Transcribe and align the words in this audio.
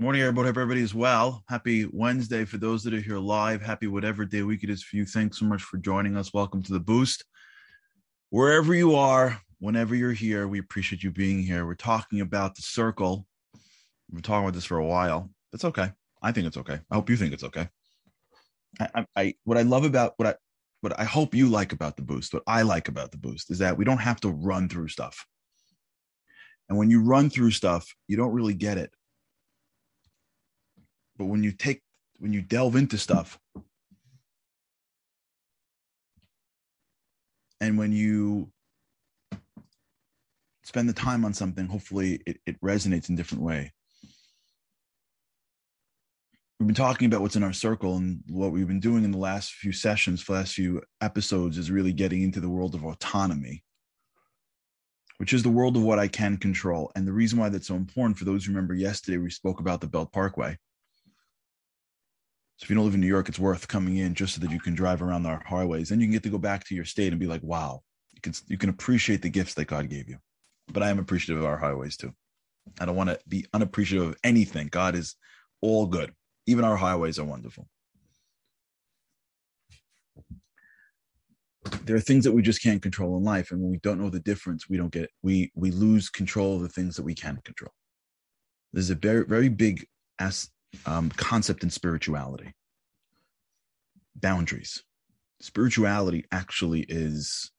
Morning, 0.00 0.20
everybody. 0.20 0.46
Hope 0.46 0.58
everybody 0.58 0.82
is 0.82 0.94
well. 0.94 1.42
Happy 1.48 1.84
Wednesday 1.92 2.44
for 2.44 2.56
those 2.56 2.84
that 2.84 2.94
are 2.94 3.00
here 3.00 3.18
live. 3.18 3.60
Happy 3.60 3.88
whatever 3.88 4.24
day 4.24 4.42
week 4.42 4.62
it 4.62 4.70
is 4.70 4.80
for 4.80 4.94
you. 4.94 5.04
Thanks 5.04 5.40
so 5.40 5.44
much 5.44 5.60
for 5.60 5.76
joining 5.76 6.16
us. 6.16 6.32
Welcome 6.32 6.62
to 6.62 6.72
the 6.72 6.78
Boost. 6.78 7.24
Wherever 8.30 8.72
you 8.72 8.94
are, 8.94 9.40
whenever 9.58 9.96
you're 9.96 10.12
here, 10.12 10.46
we 10.46 10.60
appreciate 10.60 11.02
you 11.02 11.10
being 11.10 11.42
here. 11.42 11.66
We're 11.66 11.74
talking 11.74 12.20
about 12.20 12.54
the 12.54 12.62
circle. 12.62 13.26
We've 14.08 14.14
been 14.14 14.22
talking 14.22 14.44
about 14.44 14.54
this 14.54 14.66
for 14.66 14.78
a 14.78 14.86
while. 14.86 15.30
It's 15.52 15.64
okay. 15.64 15.90
I 16.22 16.30
think 16.30 16.46
it's 16.46 16.58
okay. 16.58 16.78
I 16.88 16.94
hope 16.94 17.10
you 17.10 17.16
think 17.16 17.32
it's 17.32 17.42
okay. 17.42 17.68
I, 18.78 18.88
I, 18.94 19.06
I 19.16 19.34
what 19.42 19.58
I 19.58 19.62
love 19.62 19.82
about 19.82 20.12
what 20.16 20.28
I 20.28 20.34
what 20.80 20.96
I 20.96 21.02
hope 21.02 21.34
you 21.34 21.48
like 21.48 21.72
about 21.72 21.96
the 21.96 22.02
boost, 22.02 22.32
what 22.32 22.44
I 22.46 22.62
like 22.62 22.86
about 22.86 23.10
the 23.10 23.18
boost 23.18 23.50
is 23.50 23.58
that 23.58 23.76
we 23.76 23.84
don't 23.84 23.98
have 23.98 24.20
to 24.20 24.28
run 24.28 24.68
through 24.68 24.90
stuff. 24.90 25.26
And 26.68 26.78
when 26.78 26.88
you 26.88 27.02
run 27.02 27.30
through 27.30 27.50
stuff, 27.50 27.92
you 28.06 28.16
don't 28.16 28.32
really 28.32 28.54
get 28.54 28.78
it 28.78 28.92
but 31.18 31.26
when 31.26 31.42
you 31.42 31.52
take 31.52 31.82
when 32.20 32.32
you 32.32 32.40
delve 32.40 32.76
into 32.76 32.96
stuff 32.96 33.38
and 37.60 37.76
when 37.76 37.92
you 37.92 38.50
spend 40.62 40.88
the 40.88 40.94
time 40.94 41.24
on 41.24 41.34
something 41.34 41.66
hopefully 41.66 42.22
it, 42.26 42.38
it 42.46 42.60
resonates 42.60 43.08
in 43.08 43.16
different 43.16 43.42
way. 43.42 43.72
We've 46.58 46.66
been 46.66 46.74
talking 46.74 47.06
about 47.06 47.20
what's 47.20 47.36
in 47.36 47.44
our 47.44 47.52
circle 47.52 47.96
and 47.96 48.20
what 48.28 48.50
we've 48.50 48.66
been 48.66 48.80
doing 48.80 49.04
in 49.04 49.12
the 49.12 49.18
last 49.18 49.52
few 49.52 49.72
sessions 49.72 50.24
the 50.24 50.32
last 50.32 50.54
few 50.54 50.82
episodes 51.00 51.58
is 51.58 51.70
really 51.70 51.92
getting 51.92 52.22
into 52.22 52.40
the 52.40 52.48
world 52.48 52.74
of 52.74 52.84
autonomy 52.84 53.64
which 55.18 55.32
is 55.32 55.42
the 55.42 55.48
world 55.48 55.76
of 55.76 55.82
what 55.82 55.98
i 55.98 56.06
can 56.06 56.36
control. 56.36 56.92
And 56.94 57.06
the 57.06 57.12
reason 57.12 57.38
why 57.40 57.48
that's 57.48 57.66
so 57.66 57.74
important 57.74 58.18
for 58.18 58.24
those 58.24 58.44
who 58.44 58.52
remember 58.52 58.74
yesterday 58.74 59.18
we 59.18 59.30
spoke 59.30 59.60
about 59.60 59.80
the 59.80 59.88
belt 59.88 60.12
parkway 60.12 60.56
so 62.58 62.64
if 62.64 62.70
you 62.70 62.74
don't 62.74 62.86
live 62.86 62.94
in 62.94 63.00
New 63.00 63.06
York, 63.06 63.28
it's 63.28 63.38
worth 63.38 63.68
coming 63.68 63.98
in 63.98 64.14
just 64.14 64.34
so 64.34 64.40
that 64.40 64.50
you 64.50 64.58
can 64.58 64.74
drive 64.74 65.00
around 65.00 65.26
our 65.26 65.40
highways. 65.46 65.90
Then 65.90 66.00
you 66.00 66.06
can 66.06 66.12
get 66.12 66.24
to 66.24 66.28
go 66.28 66.38
back 66.38 66.64
to 66.64 66.74
your 66.74 66.84
state 66.84 67.12
and 67.12 67.20
be 67.20 67.28
like, 67.28 67.42
wow, 67.44 67.82
you 68.12 68.20
can 68.20 68.34
you 68.48 68.58
can 68.58 68.68
appreciate 68.68 69.22
the 69.22 69.30
gifts 69.30 69.54
that 69.54 69.66
God 69.66 69.88
gave 69.88 70.08
you. 70.08 70.18
But 70.72 70.82
I 70.82 70.90
am 70.90 70.98
appreciative 70.98 71.40
of 71.40 71.48
our 71.48 71.56
highways 71.56 71.96
too. 71.96 72.12
I 72.80 72.84
don't 72.84 72.96
want 72.96 73.10
to 73.10 73.20
be 73.28 73.46
unappreciative 73.54 74.08
of 74.08 74.16
anything. 74.24 74.66
God 74.72 74.96
is 74.96 75.14
all 75.60 75.86
good. 75.86 76.12
Even 76.46 76.64
our 76.64 76.76
highways 76.76 77.20
are 77.20 77.24
wonderful. 77.24 77.68
There 81.84 81.94
are 81.94 82.00
things 82.00 82.24
that 82.24 82.32
we 82.32 82.42
just 82.42 82.62
can't 82.62 82.82
control 82.82 83.16
in 83.18 83.22
life, 83.22 83.52
and 83.52 83.60
when 83.60 83.70
we 83.70 83.78
don't 83.84 84.00
know 84.00 84.10
the 84.10 84.18
difference, 84.18 84.68
we 84.68 84.76
don't 84.76 84.92
get. 84.92 85.10
We 85.22 85.52
we 85.54 85.70
lose 85.70 86.10
control 86.10 86.56
of 86.56 86.62
the 86.62 86.68
things 86.68 86.96
that 86.96 87.04
we 87.04 87.14
can 87.14 87.38
control. 87.44 87.72
There's 88.72 88.90
a 88.90 88.96
very 88.96 89.24
very 89.24 89.48
big 89.48 89.86
as 90.18 90.50
um, 90.86 91.10
concept 91.10 91.62
in 91.62 91.70
spirituality 91.70 92.52
boundaries. 94.16 94.82
Spirituality 95.40 96.24
actually 96.32 96.80
is 96.88 97.50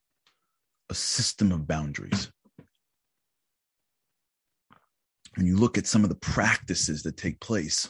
a 0.89 0.93
system 0.93 1.51
of 1.51 1.67
boundaries. 1.67 2.31
When 5.35 5.45
you 5.45 5.55
look 5.55 5.77
at 5.77 5.87
some 5.87 6.03
of 6.03 6.09
the 6.09 6.15
practices 6.15 7.03
that 7.03 7.15
take 7.15 7.39
place 7.39 7.89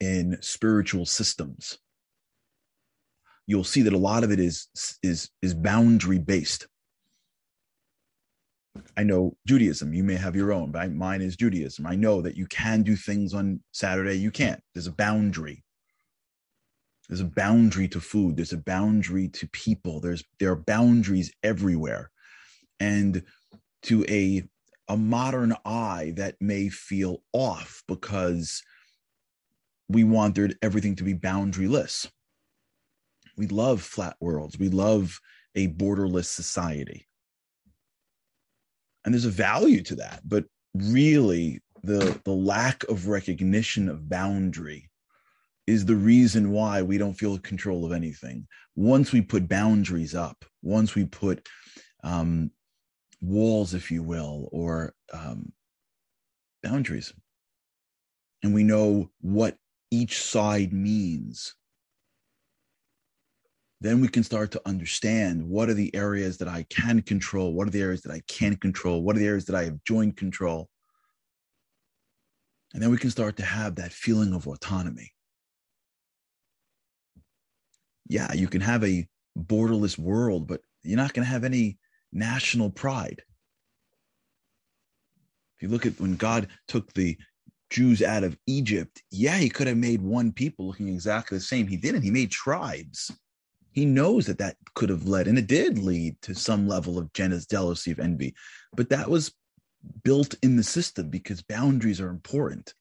in 0.00 0.36
spiritual 0.42 1.06
systems, 1.06 1.78
you'll 3.46 3.64
see 3.64 3.82
that 3.82 3.92
a 3.92 3.98
lot 3.98 4.24
of 4.24 4.30
it 4.30 4.40
is 4.40 4.68
is 5.02 5.30
is 5.40 5.54
boundary 5.54 6.18
based 6.18 6.66
I 8.96 9.02
know 9.02 9.36
Judaism. 9.46 9.92
You 9.92 10.04
may 10.04 10.16
have 10.16 10.36
your 10.36 10.52
own, 10.52 10.70
but 10.70 10.92
mine 10.92 11.20
is 11.22 11.36
Judaism. 11.36 11.86
I 11.86 11.94
know 11.94 12.22
that 12.22 12.36
you 12.36 12.46
can 12.46 12.82
do 12.82 12.96
things 12.96 13.34
on 13.34 13.60
Saturday. 13.72 14.14
You 14.14 14.30
can't. 14.30 14.62
There's 14.74 14.86
a 14.86 14.92
boundary. 14.92 15.64
There's 17.08 17.20
a 17.20 17.24
boundary 17.24 17.88
to 17.88 18.00
food. 18.00 18.36
There's 18.36 18.52
a 18.52 18.58
boundary 18.58 19.28
to 19.28 19.48
people. 19.48 20.00
There's 20.00 20.24
there 20.38 20.52
are 20.52 20.56
boundaries 20.56 21.32
everywhere, 21.42 22.10
and 22.80 23.22
to 23.84 24.04
a 24.08 24.44
a 24.88 24.96
modern 24.96 25.54
eye 25.64 26.12
that 26.16 26.36
may 26.40 26.68
feel 26.68 27.22
off 27.32 27.82
because 27.88 28.62
we 29.88 30.04
wanted 30.04 30.56
everything 30.62 30.96
to 30.96 31.04
be 31.04 31.14
boundaryless. 31.14 32.08
We 33.36 33.46
love 33.46 33.82
flat 33.82 34.16
worlds. 34.20 34.58
We 34.58 34.68
love 34.68 35.20
a 35.54 35.68
borderless 35.68 36.26
society 36.26 37.06
and 39.04 39.14
there's 39.14 39.24
a 39.24 39.30
value 39.30 39.82
to 39.82 39.94
that 39.94 40.20
but 40.24 40.44
really 40.74 41.60
the 41.82 42.20
the 42.24 42.32
lack 42.32 42.84
of 42.84 43.08
recognition 43.08 43.88
of 43.88 44.08
boundary 44.08 44.88
is 45.66 45.84
the 45.84 45.96
reason 45.96 46.50
why 46.50 46.82
we 46.82 46.98
don't 46.98 47.14
feel 47.14 47.38
control 47.38 47.84
of 47.84 47.92
anything. 47.92 48.46
Once 48.74 49.12
we 49.12 49.20
put 49.20 49.48
boundaries 49.48 50.14
up 50.14 50.44
once 50.62 50.94
we 50.94 51.04
put 51.04 51.48
um, 52.04 52.50
walls 53.20 53.74
if 53.74 53.90
you 53.90 54.02
will 54.02 54.48
or 54.52 54.94
um, 55.12 55.52
boundaries 56.62 57.12
and 58.42 58.54
we 58.54 58.62
know 58.62 59.10
what 59.20 59.56
each 59.90 60.20
side 60.22 60.72
means 60.72 61.54
then 63.82 64.00
we 64.00 64.06
can 64.06 64.22
start 64.22 64.52
to 64.52 64.62
understand 64.64 65.42
what 65.42 65.68
are 65.68 65.74
the 65.74 65.92
areas 65.94 66.38
that 66.38 66.46
I 66.46 66.64
can 66.70 67.02
control, 67.02 67.52
what 67.52 67.66
are 67.66 67.72
the 67.72 67.82
areas 67.82 68.02
that 68.02 68.12
I 68.12 68.22
can't 68.28 68.60
control, 68.60 69.02
what 69.02 69.16
are 69.16 69.18
the 69.18 69.26
areas 69.26 69.44
that 69.46 69.56
I 69.56 69.64
have 69.64 69.82
joint 69.84 70.16
control. 70.16 70.68
And 72.72 72.82
then 72.82 72.90
we 72.90 72.96
can 72.96 73.10
start 73.10 73.36
to 73.38 73.44
have 73.44 73.74
that 73.76 73.92
feeling 73.92 74.34
of 74.34 74.46
autonomy. 74.46 75.10
Yeah, 78.08 78.32
you 78.32 78.46
can 78.46 78.60
have 78.60 78.84
a 78.84 79.06
borderless 79.36 79.98
world, 79.98 80.46
but 80.46 80.60
you're 80.84 80.96
not 80.96 81.12
going 81.12 81.24
to 81.24 81.32
have 81.32 81.44
any 81.44 81.78
national 82.12 82.70
pride. 82.70 83.22
If 85.56 85.62
you 85.62 85.68
look 85.68 85.86
at 85.86 86.00
when 86.00 86.14
God 86.14 86.48
took 86.68 86.92
the 86.92 87.16
Jews 87.70 88.00
out 88.00 88.22
of 88.22 88.36
Egypt, 88.46 89.02
yeah, 89.10 89.38
he 89.38 89.48
could 89.48 89.66
have 89.66 89.76
made 89.76 90.02
one 90.02 90.30
people 90.30 90.68
looking 90.68 90.88
exactly 90.88 91.38
the 91.38 91.44
same. 91.44 91.66
He 91.66 91.76
didn't. 91.76 92.02
He 92.02 92.10
made 92.10 92.30
tribes 92.30 93.10
he 93.72 93.84
knows 93.84 94.26
that 94.26 94.38
that 94.38 94.56
could 94.74 94.88
have 94.88 95.06
led 95.06 95.26
and 95.26 95.38
it 95.38 95.46
did 95.46 95.78
lead 95.78 96.20
to 96.22 96.34
some 96.34 96.68
level 96.68 96.98
of 96.98 97.12
jealous 97.12 97.46
jealousy 97.46 97.90
of 97.90 97.98
envy 97.98 98.34
but 98.74 98.88
that 98.88 99.08
was 99.08 99.32
built 100.04 100.34
in 100.42 100.56
the 100.56 100.62
system 100.62 101.10
because 101.10 101.42
boundaries 101.42 102.00
are 102.00 102.08
important. 102.08 102.74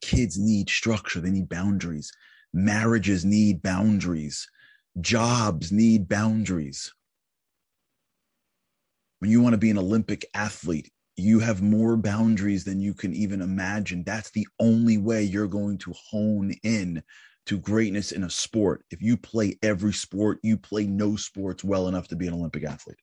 Kids 0.00 0.38
need 0.38 0.70
structure 0.70 1.20
they 1.20 1.30
need 1.30 1.48
boundaries. 1.48 2.12
Marriages 2.52 3.24
need 3.24 3.62
boundaries. 3.62 4.48
Jobs 5.00 5.70
need 5.70 6.08
boundaries. 6.08 6.92
When 9.18 9.30
you 9.30 9.40
want 9.40 9.52
to 9.52 9.58
be 9.58 9.70
an 9.70 9.78
olympic 9.78 10.24
athlete 10.34 10.90
you 11.16 11.38
have 11.38 11.60
more 11.60 11.98
boundaries 11.98 12.64
than 12.64 12.80
you 12.80 12.94
can 12.94 13.12
even 13.12 13.42
imagine. 13.42 14.02
That's 14.04 14.30
the 14.30 14.46
only 14.58 14.96
way 14.96 15.22
you're 15.22 15.46
going 15.46 15.76
to 15.78 15.92
hone 15.92 16.54
in 16.62 17.02
to 17.50 17.58
greatness 17.58 18.12
in 18.12 18.22
a 18.22 18.30
sport. 18.30 18.84
If 18.92 19.02
you 19.02 19.16
play 19.16 19.58
every 19.60 19.92
sport, 19.92 20.38
you 20.44 20.56
play 20.56 20.86
no 20.86 21.16
sports 21.16 21.64
well 21.64 21.88
enough 21.88 22.06
to 22.08 22.14
be 22.14 22.28
an 22.28 22.34
Olympic 22.34 22.62
athlete. 22.62 23.00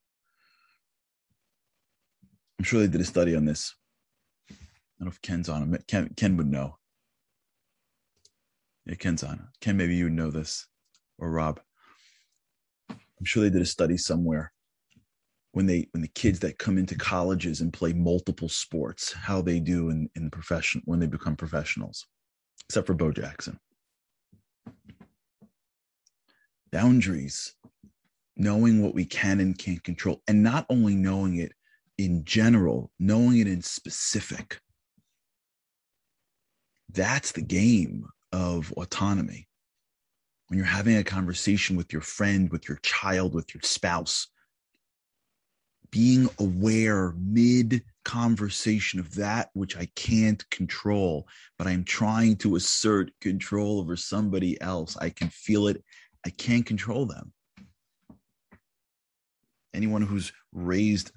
I'm 2.58 2.64
sure 2.64 2.80
they 2.80 2.86
did 2.86 3.02
a 3.02 3.04
study 3.04 3.36
on 3.36 3.44
this. 3.44 3.74
I 4.50 4.54
don't 5.00 5.04
know 5.04 5.10
if 5.10 5.20
Ken's 5.20 5.50
on 5.50 5.64
him. 5.64 5.76
Ken, 5.86 6.14
Ken 6.16 6.38
would 6.38 6.50
know. 6.50 6.78
Yeah, 8.86 8.94
Ken's 8.94 9.22
on. 9.22 9.48
Ken, 9.60 9.76
maybe 9.76 9.94
you 9.94 10.04
would 10.04 10.14
know 10.14 10.30
this, 10.30 10.66
or 11.18 11.30
Rob. 11.30 11.60
I'm 12.88 13.24
sure 13.24 13.42
they 13.42 13.50
did 13.50 13.60
a 13.60 13.66
study 13.66 13.98
somewhere 13.98 14.54
when 15.52 15.66
they 15.66 15.88
when 15.90 16.00
the 16.00 16.08
kids 16.08 16.38
that 16.38 16.56
come 16.56 16.78
into 16.78 16.94
colleges 16.94 17.60
and 17.60 17.70
play 17.70 17.92
multiple 17.92 18.48
sports, 18.48 19.12
how 19.12 19.42
they 19.42 19.60
do 19.60 19.90
in 19.90 20.08
in 20.14 20.24
the 20.24 20.30
profession 20.30 20.80
when 20.86 21.00
they 21.00 21.06
become 21.06 21.36
professionals, 21.36 22.06
except 22.66 22.86
for 22.86 22.94
Bo 22.94 23.12
Jackson 23.12 23.60
boundaries, 26.70 27.54
knowing 28.36 28.82
what 28.82 28.94
we 28.94 29.04
can 29.04 29.40
and 29.40 29.58
can't 29.58 29.82
control, 29.82 30.22
and 30.28 30.42
not 30.42 30.66
only 30.68 30.94
knowing 30.94 31.36
it 31.36 31.52
in 31.98 32.24
general, 32.24 32.90
knowing 32.98 33.38
it 33.38 33.48
in 33.48 33.62
specific. 33.62 34.60
That's 36.92 37.32
the 37.32 37.42
game 37.42 38.06
of 38.32 38.72
autonomy. 38.72 39.48
When 40.46 40.58
you're 40.58 40.66
having 40.66 40.96
a 40.96 41.04
conversation 41.04 41.76
with 41.76 41.92
your 41.92 42.02
friend, 42.02 42.50
with 42.50 42.68
your 42.68 42.78
child, 42.78 43.34
with 43.34 43.52
your 43.54 43.62
spouse, 43.62 44.28
being 45.90 46.28
aware 46.38 47.14
mid 47.18 47.82
conversation 48.04 49.00
of 49.00 49.14
that 49.14 49.50
which 49.52 49.76
I 49.76 49.86
can't 49.94 50.48
control, 50.50 51.28
but 51.58 51.66
I'm 51.66 51.84
trying 51.84 52.36
to 52.36 52.56
assert 52.56 53.10
control 53.20 53.80
over 53.80 53.96
somebody 53.96 54.60
else. 54.62 54.96
I 54.96 55.10
can 55.10 55.28
feel 55.28 55.68
it 55.68 55.82
I 56.26 56.30
can't 56.30 56.66
control 56.66 57.06
them. 57.06 57.32
Anyone 59.74 60.02
who's 60.02 60.32
raised 60.52 61.12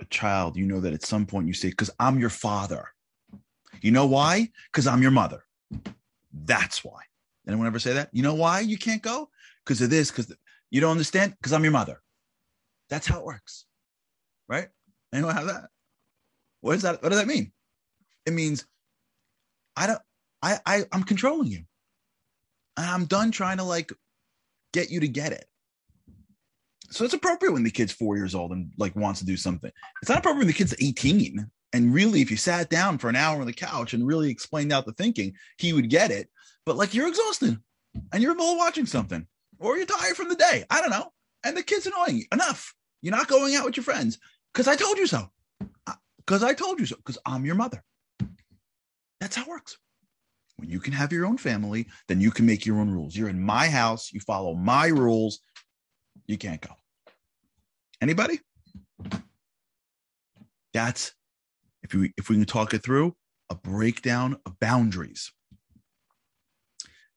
a 0.00 0.04
child, 0.06 0.56
you 0.56 0.66
know 0.66 0.80
that 0.80 0.92
at 0.92 1.04
some 1.04 1.26
point 1.26 1.48
you 1.48 1.54
say, 1.54 1.70
because 1.70 1.90
I'm 1.98 2.18
your 2.18 2.30
father. 2.30 2.88
You 3.80 3.90
know 3.90 4.06
why? 4.06 4.50
Because 4.72 4.86
I'm 4.86 5.02
your 5.02 5.10
mother. 5.10 5.44
That's 6.32 6.84
why. 6.84 7.00
Anyone 7.46 7.66
ever 7.66 7.78
say 7.78 7.94
that? 7.94 8.10
You 8.12 8.22
know 8.22 8.34
why 8.34 8.60
you 8.60 8.78
can't 8.78 9.02
go? 9.02 9.28
Because 9.64 9.80
of 9.82 9.90
this, 9.90 10.10
because 10.10 10.34
you 10.70 10.80
don't 10.80 10.90
understand? 10.90 11.34
Because 11.38 11.52
I'm 11.52 11.62
your 11.62 11.72
mother. 11.72 12.00
That's 12.88 13.06
how 13.06 13.18
it 13.18 13.24
works. 13.24 13.66
Right? 14.48 14.68
Anyone 15.12 15.34
have 15.34 15.46
that? 15.46 15.68
What 16.60 16.76
is 16.76 16.82
that? 16.82 17.02
What 17.02 17.10
does 17.10 17.18
that 17.18 17.26
mean? 17.26 17.52
It 18.26 18.32
means 18.32 18.66
I 19.76 19.86
don't 19.86 20.00
I, 20.42 20.58
I 20.64 20.84
I'm 20.92 21.02
controlling 21.02 21.48
you. 21.48 21.64
And 22.76 22.86
I'm 22.86 23.04
done 23.04 23.30
trying 23.30 23.58
to 23.58 23.64
like 23.64 23.92
get 24.74 24.90
you 24.90 25.00
to 25.00 25.08
get 25.08 25.32
it. 25.32 25.46
So 26.90 27.04
it's 27.04 27.14
appropriate 27.14 27.52
when 27.52 27.62
the 27.62 27.70
kid's 27.70 27.92
four 27.92 28.16
years 28.16 28.34
old 28.34 28.50
and 28.52 28.70
like 28.76 28.94
wants 28.94 29.20
to 29.20 29.26
do 29.26 29.36
something. 29.36 29.70
It's 30.02 30.08
not 30.10 30.18
appropriate 30.18 30.40
when 30.40 30.46
the 30.48 30.52
kid's 30.52 30.74
18. 30.78 31.50
And 31.72 31.94
really, 31.94 32.20
if 32.20 32.30
you 32.30 32.36
sat 32.36 32.68
down 32.68 32.98
for 32.98 33.08
an 33.08 33.16
hour 33.16 33.40
on 33.40 33.46
the 33.46 33.52
couch 33.52 33.94
and 33.94 34.06
really 34.06 34.30
explained 34.30 34.72
out 34.72 34.84
the 34.84 34.92
thinking, 34.92 35.34
he 35.58 35.72
would 35.72 35.88
get 35.88 36.10
it. 36.10 36.28
But 36.66 36.76
like 36.76 36.92
you're 36.92 37.08
exhausted 37.08 37.58
and 38.12 38.22
you're 38.22 38.34
both 38.34 38.58
watching 38.58 38.86
something, 38.86 39.26
or 39.58 39.76
you're 39.76 39.86
tired 39.86 40.16
from 40.16 40.28
the 40.28 40.36
day. 40.36 40.64
I 40.70 40.80
don't 40.80 40.90
know. 40.90 41.10
And 41.44 41.56
the 41.56 41.62
kid's 41.62 41.86
annoying 41.86 42.18
you. 42.18 42.24
Enough. 42.32 42.74
You're 43.02 43.16
not 43.16 43.28
going 43.28 43.54
out 43.54 43.64
with 43.64 43.76
your 43.76 43.84
friends 43.84 44.18
because 44.52 44.68
I 44.68 44.76
told 44.76 44.98
you 44.98 45.06
so. 45.06 45.30
Because 46.18 46.42
I 46.42 46.54
told 46.54 46.80
you 46.80 46.86
so. 46.86 46.96
Because 46.96 47.18
I'm 47.24 47.44
your 47.44 47.54
mother. 47.54 47.82
That's 49.20 49.36
how 49.36 49.42
it 49.42 49.48
works. 49.48 49.78
When 50.56 50.70
you 50.70 50.80
can 50.80 50.92
have 50.92 51.12
your 51.12 51.26
own 51.26 51.36
family, 51.36 51.86
then 52.08 52.20
you 52.20 52.30
can 52.30 52.46
make 52.46 52.64
your 52.64 52.78
own 52.78 52.90
rules. 52.90 53.16
You're 53.16 53.28
in 53.28 53.42
my 53.42 53.68
house, 53.68 54.12
you 54.12 54.20
follow 54.20 54.54
my 54.54 54.86
rules, 54.86 55.40
you 56.26 56.38
can't 56.38 56.60
go. 56.60 56.74
Anybody? 58.00 58.40
That's 60.72 61.12
if 61.82 61.94
we 61.94 62.12
if 62.16 62.28
we 62.28 62.36
can 62.36 62.44
talk 62.44 62.74
it 62.74 62.82
through, 62.82 63.14
a 63.50 63.54
breakdown 63.54 64.38
of 64.46 64.58
boundaries. 64.58 65.32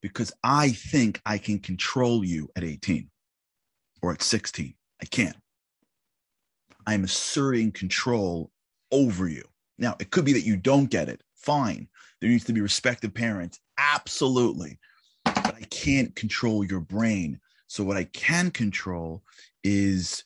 Because 0.01 0.31
I 0.43 0.69
think 0.69 1.21
I 1.25 1.37
can 1.37 1.59
control 1.59 2.23
you 2.23 2.49
at 2.55 2.63
18 2.63 3.09
or 4.01 4.13
at 4.13 4.21
16. 4.21 4.73
I 5.01 5.05
can't. 5.05 5.35
I'm 6.85 7.03
asserting 7.03 7.71
control 7.71 8.51
over 8.91 9.27
you. 9.27 9.43
Now, 9.77 9.95
it 9.99 10.11
could 10.11 10.23
be 10.23 10.33
that 10.33 10.45
you 10.45 10.55
don't 10.55 10.89
get 10.89 11.09
it. 11.09 11.21
Fine. 11.37 11.87
There 12.19 12.29
needs 12.29 12.45
to 12.45 12.53
be 12.53 12.61
respective 12.61 13.13
parents. 13.13 13.59
Absolutely. 13.77 14.79
But 15.23 15.55
I 15.55 15.65
can't 15.69 16.15
control 16.15 16.63
your 16.63 16.79
brain. 16.79 17.39
So 17.67 17.83
what 17.83 17.97
I 17.97 18.05
can 18.05 18.51
control 18.51 19.23
is 19.63 20.23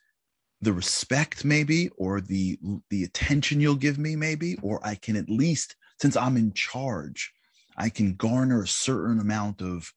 the 0.62 0.74
respect 0.74 1.44
maybe 1.44 1.90
or 1.98 2.22
the 2.22 2.60
the 2.92 3.04
attention 3.04 3.60
you'll 3.60 3.76
give 3.76 3.98
me 3.98 4.16
maybe 4.16 4.58
or 4.62 4.80
I 4.86 4.94
can 4.94 5.16
at 5.16 5.28
least 5.28 5.76
since 6.00 6.16
I'm 6.16 6.38
in 6.38 6.54
charge 6.54 7.34
I 7.78 7.90
can 7.90 8.16
garner 8.16 8.62
a 8.62 8.68
certain 8.68 9.20
amount 9.20 9.62
of 9.62 9.92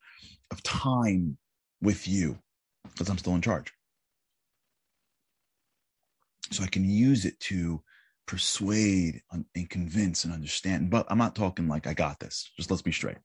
of 0.51 0.63
time 0.63 1.37
with 1.83 2.07
you 2.09 2.39
because 2.85 3.09
I'm 3.09 3.19
still 3.19 3.35
in 3.35 3.43
charge. 3.43 3.73
So 6.51 6.63
I 6.63 6.69
can 6.69 6.85
use 6.85 7.25
it 7.25 7.39
to 7.41 7.83
persuade 8.27 9.21
and 9.31 9.71
convince 9.71 10.25
and 10.25 10.33
understand. 10.33 10.91
But 10.91 11.07
I'm 11.09 11.19
not 11.19 11.35
talking 11.35 11.69
like 11.69 11.87
I 11.87 11.95
got 11.95 12.21
this. 12.21 12.51
Just 12.57 12.71
let's 12.71 12.83
be 12.83 12.93
straight. 12.93 13.19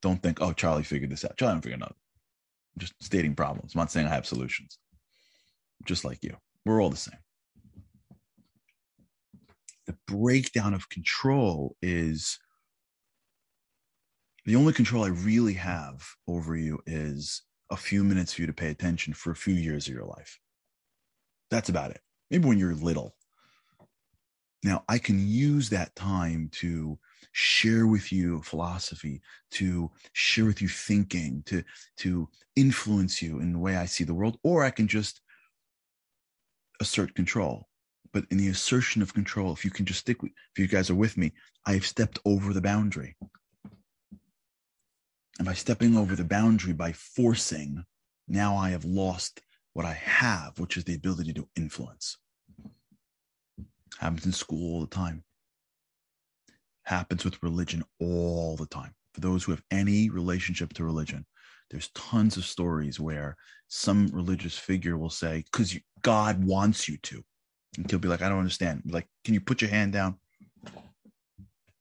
Don't 0.00 0.22
think, 0.22 0.40
oh, 0.40 0.52
Charlie 0.52 0.82
figured 0.82 1.10
this 1.10 1.24
out. 1.24 1.36
Charlie 1.36 1.60
figure 1.60 1.76
it 1.76 1.82
out. 1.82 1.96
I'm 2.74 2.80
just 2.80 2.94
stating 3.02 3.34
problems. 3.34 3.74
I'm 3.74 3.80
not 3.80 3.90
saying 3.90 4.06
I 4.06 4.14
have 4.14 4.26
solutions. 4.26 4.78
Just 5.84 6.04
like 6.04 6.22
you. 6.22 6.36
We're 6.64 6.82
all 6.82 6.90
the 6.90 6.96
same. 6.96 7.18
The 9.86 9.96
breakdown 10.06 10.74
of 10.74 10.88
control 10.88 11.76
is 11.82 12.38
the 14.44 14.56
only 14.56 14.72
control 14.72 15.04
I 15.04 15.08
really 15.08 15.54
have 15.54 16.04
over 16.26 16.56
you 16.56 16.80
is 16.86 17.42
a 17.70 17.76
few 17.76 18.04
minutes 18.04 18.32
for 18.32 18.42
you 18.42 18.46
to 18.46 18.52
pay 18.52 18.70
attention 18.70 19.12
for 19.14 19.30
a 19.30 19.36
few 19.36 19.54
years 19.54 19.88
of 19.88 19.94
your 19.94 20.04
life. 20.04 20.38
That's 21.50 21.68
about 21.68 21.90
it. 21.90 22.00
Maybe 22.30 22.48
when 22.48 22.58
you're 22.58 22.74
little, 22.74 23.14
now, 24.62 24.84
I 24.88 24.98
can 24.98 25.26
use 25.26 25.70
that 25.70 25.94
time 25.96 26.48
to 26.52 26.98
share 27.32 27.86
with 27.88 28.12
you 28.12 28.42
philosophy, 28.42 29.20
to 29.52 29.90
share 30.12 30.44
with 30.44 30.62
you 30.62 30.68
thinking, 30.68 31.42
to, 31.46 31.64
to 31.98 32.28
influence 32.54 33.20
you 33.20 33.40
in 33.40 33.52
the 33.52 33.58
way 33.58 33.76
I 33.76 33.86
see 33.86 34.04
the 34.04 34.14
world, 34.14 34.38
or 34.44 34.64
I 34.64 34.70
can 34.70 34.86
just 34.86 35.20
assert 36.80 37.14
control. 37.14 37.66
But 38.12 38.24
in 38.30 38.36
the 38.36 38.48
assertion 38.48 39.02
of 39.02 39.14
control, 39.14 39.52
if 39.52 39.64
you 39.64 39.70
can 39.70 39.84
just 39.84 40.00
stick 40.00 40.22
with, 40.22 40.32
if 40.54 40.58
you 40.60 40.68
guys 40.68 40.90
are 40.90 40.94
with 40.94 41.16
me, 41.16 41.32
I've 41.66 41.86
stepped 41.86 42.20
over 42.24 42.52
the 42.52 42.60
boundary. 42.60 43.16
And 45.38 45.46
by 45.46 45.54
stepping 45.54 45.96
over 45.96 46.14
the 46.14 46.24
boundary, 46.24 46.74
by 46.74 46.92
forcing, 46.92 47.84
now 48.28 48.56
I 48.56 48.70
have 48.70 48.84
lost 48.84 49.40
what 49.72 49.86
I 49.86 49.94
have, 49.94 50.58
which 50.60 50.76
is 50.76 50.84
the 50.84 50.94
ability 50.94 51.32
to 51.32 51.48
influence. 51.56 52.18
Happens 53.98 54.26
in 54.26 54.32
school 54.32 54.74
all 54.74 54.80
the 54.80 54.86
time. 54.86 55.22
Happens 56.84 57.24
with 57.24 57.42
religion 57.42 57.84
all 58.00 58.56
the 58.56 58.66
time. 58.66 58.94
For 59.14 59.20
those 59.20 59.44
who 59.44 59.52
have 59.52 59.62
any 59.70 60.10
relationship 60.10 60.72
to 60.74 60.84
religion, 60.84 61.26
there's 61.70 61.90
tons 61.94 62.36
of 62.36 62.44
stories 62.44 62.98
where 62.98 63.36
some 63.68 64.08
religious 64.08 64.58
figure 64.58 64.96
will 64.98 65.10
say, 65.10 65.44
because 65.52 65.76
God 66.02 66.42
wants 66.44 66.88
you 66.88 66.96
to. 66.98 67.22
And 67.76 67.90
he'll 67.90 67.98
be 67.98 68.08
like, 68.08 68.22
I 68.22 68.28
don't 68.28 68.38
understand. 68.38 68.82
Like, 68.86 69.06
can 69.24 69.34
you 69.34 69.40
put 69.40 69.62
your 69.62 69.70
hand 69.70 69.92
down? 69.92 70.16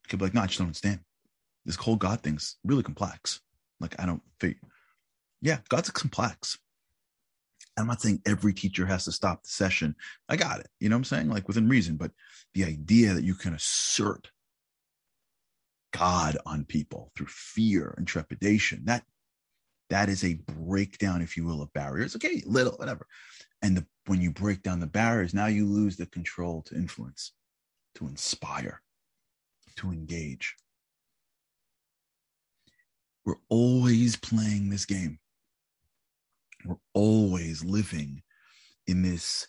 He'll 0.09 0.19
be 0.19 0.25
like, 0.25 0.33
no, 0.33 0.41
I 0.41 0.47
just 0.47 0.59
don't 0.59 0.67
understand. 0.67 0.99
This 1.65 1.75
whole 1.75 1.95
God 1.95 2.21
thing's 2.21 2.57
really 2.63 2.83
complex. 2.83 3.41
Like, 3.79 3.95
I 3.99 4.05
don't 4.05 4.21
figure. 4.39 4.59
Yeah, 5.41 5.59
God's 5.69 5.89
complex. 5.89 6.57
I'm 7.77 7.87
not 7.87 8.01
saying 8.01 8.21
every 8.25 8.53
teacher 8.53 8.85
has 8.85 9.05
to 9.05 9.11
stop 9.11 9.43
the 9.43 9.49
session. 9.49 9.95
I 10.29 10.35
got 10.35 10.59
it. 10.59 10.67
You 10.79 10.89
know 10.89 10.95
what 10.95 10.99
I'm 10.99 11.03
saying? 11.05 11.29
Like 11.29 11.47
within 11.47 11.69
reason. 11.69 11.95
But 11.95 12.11
the 12.53 12.65
idea 12.65 13.13
that 13.13 13.23
you 13.23 13.33
can 13.33 13.53
assert 13.53 14.29
God 15.93 16.37
on 16.45 16.65
people 16.65 17.11
through 17.15 17.27
fear 17.27 17.93
and 17.97 18.07
trepidation, 18.07 18.83
that 18.85 19.03
that 19.89 20.09
is 20.09 20.23
a 20.23 20.39
breakdown, 20.47 21.21
if 21.21 21.35
you 21.35 21.45
will, 21.45 21.61
of 21.61 21.73
barriers. 21.73 22.15
Okay, 22.15 22.41
little, 22.45 22.73
whatever. 22.73 23.07
And 23.61 23.75
the, 23.75 23.85
when 24.05 24.21
you 24.21 24.31
break 24.31 24.63
down 24.63 24.79
the 24.79 24.87
barriers, 24.87 25.33
now 25.33 25.47
you 25.47 25.65
lose 25.65 25.97
the 25.97 26.05
control 26.05 26.61
to 26.63 26.75
influence, 26.75 27.33
to 27.95 28.07
inspire, 28.07 28.81
to 29.77 29.91
engage. 29.91 30.55
We're 33.25 33.35
always 33.49 34.15
playing 34.15 34.69
this 34.69 34.85
game 34.85 35.19
we're 36.65 36.75
always 36.93 37.63
living 37.63 38.21
in 38.87 39.01
this 39.01 39.47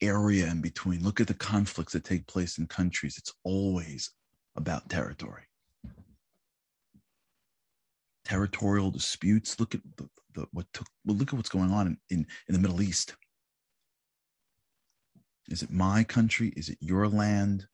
area 0.00 0.46
in 0.46 0.60
between. 0.60 1.02
Look 1.02 1.20
at 1.20 1.26
the 1.26 1.34
conflicts 1.34 1.92
that 1.92 2.04
take 2.04 2.26
place 2.26 2.58
in 2.58 2.66
countries. 2.66 3.16
It's 3.18 3.32
always 3.44 4.10
about 4.56 4.88
territory. 4.88 5.42
Territorial 8.24 8.90
disputes. 8.90 9.60
Look 9.60 9.74
at 9.74 9.82
the, 9.96 10.08
the 10.34 10.46
what 10.52 10.66
took. 10.72 10.86
Well, 11.04 11.16
look 11.16 11.28
at 11.28 11.34
what's 11.34 11.48
going 11.48 11.70
on 11.70 11.86
in, 11.86 11.98
in, 12.10 12.26
in 12.48 12.54
the 12.54 12.60
Middle 12.60 12.82
East. 12.82 13.14
Is 15.48 15.62
it 15.62 15.70
my 15.70 16.04
country? 16.04 16.52
Is 16.56 16.70
it 16.70 16.78
your 16.80 17.06
land? 17.08 17.66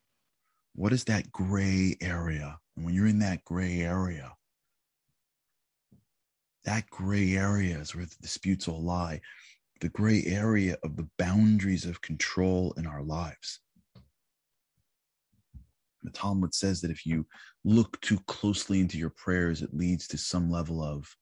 What 0.74 0.92
is 0.92 1.04
that 1.04 1.30
gray 1.30 1.96
area? 2.00 2.58
And 2.76 2.84
when 2.84 2.94
you're 2.94 3.06
in 3.06 3.20
that 3.20 3.44
gray 3.44 3.80
area, 3.80 4.32
that 6.64 6.88
gray 6.90 7.34
area 7.34 7.78
is 7.78 7.94
where 7.94 8.04
the 8.04 8.16
disputes 8.20 8.68
all 8.68 8.82
lie. 8.82 9.20
The 9.80 9.88
gray 9.88 10.22
area 10.26 10.76
of 10.82 10.96
the 10.96 11.08
boundaries 11.18 11.86
of 11.86 12.02
control 12.02 12.74
in 12.76 12.86
our 12.86 13.02
lives. 13.02 13.60
The 16.02 16.10
talmud 16.10 16.54
says 16.54 16.80
that 16.80 16.90
if 16.90 17.06
you 17.06 17.26
look 17.64 18.00
too 18.00 18.18
closely 18.26 18.80
into 18.80 18.98
your 18.98 19.10
prayers 19.10 19.60
it 19.60 19.74
leads 19.74 20.06
to 20.08 20.18
some 20.18 20.50
level 20.50 20.82
of 20.82 21.14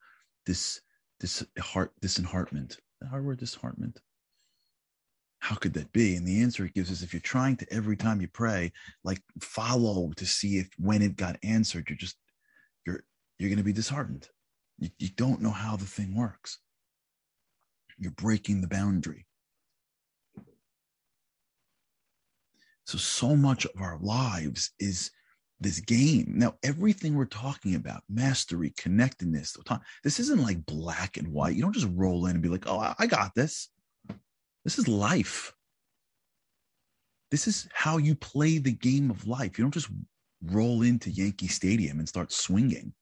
this 0.47 0.81
this 1.19 1.45
heart 1.59 1.91
disenheartment 2.01 2.77
the 3.01 3.09
hard 3.09 3.25
word 3.25 3.39
disheartenment? 3.39 4.01
How 5.41 5.57
could 5.57 5.75
that 5.75 5.93
be? 5.93 6.17
And 6.17 6.27
the 6.27 6.43
answer 6.43 6.65
it 6.65 6.75
gives 6.75 6.91
is 6.91 7.03
if 7.03 7.13
you're 7.13 7.21
trying 7.21 7.57
to 7.57 7.73
every 7.73 7.97
time 7.97 8.21
you 8.21 8.29
pray 8.29 8.73
like 9.05 9.21
follow 9.41 10.13
to 10.17 10.27
see 10.27 10.59
if 10.59 10.69
when 10.79 11.03
it 11.03 11.17
got 11.17 11.39
answered 11.43 11.87
you're 11.89 11.97
just 11.97 12.17
you're 12.87 13.03
you're 13.39 13.51
going 13.51 13.59
to 13.59 13.65
be 13.65 13.73
disheartened 13.73 14.29
you, 14.79 14.91
you 14.99 15.09
don't 15.17 15.43
know 15.43 15.51
how 15.51 15.77
the 15.77 15.85
thing 15.85 16.15
works. 16.17 16.59
You're 17.99 18.13
breaking 18.13 18.61
the 18.61 18.69
boundary. 18.69 19.27
So, 22.85 22.97
so 22.97 23.37
much 23.37 23.67
of 23.67 23.83
our 23.83 23.99
lives 24.01 24.71
is 24.79 25.11
this 25.61 25.81
game. 25.81 26.35
Now, 26.37 26.55
everything 26.63 27.15
we're 27.15 27.27
talking 27.27 27.75
about, 27.75 28.03
mastery, 28.09 28.73
connectedness, 28.79 29.57
this 30.05 30.21
isn't 30.21 30.43
like 30.43 30.65
black 30.65 31.17
and 31.17 31.33
white. 31.33 31.57
You 31.57 31.63
don't 31.63 31.75
just 31.75 31.89
roll 31.95 32.27
in 32.27 32.33
and 32.33 32.43
be 32.43 32.49
like, 32.49 32.67
oh, 32.67 32.95
I 32.99 33.07
got 33.07 33.35
this. 33.35 33.69
This 34.65 34.79
is 34.79 34.89
life. 34.89 35.53
This 37.31 37.47
is 37.47 37.69
how 37.75 37.99
you 37.99 38.15
play 38.15 38.59
the 38.59 38.73
game 38.73 39.11
of 39.11 39.27
life. 39.27 39.59
You 39.59 39.65
don't 39.65 39.75
just 39.75 39.91
roll 40.45 40.83
into 40.83 41.11
Yankee 41.11 41.49
Stadium 41.49 41.99
and 41.99 42.09
start 42.09 42.33
swinging. 42.33 42.95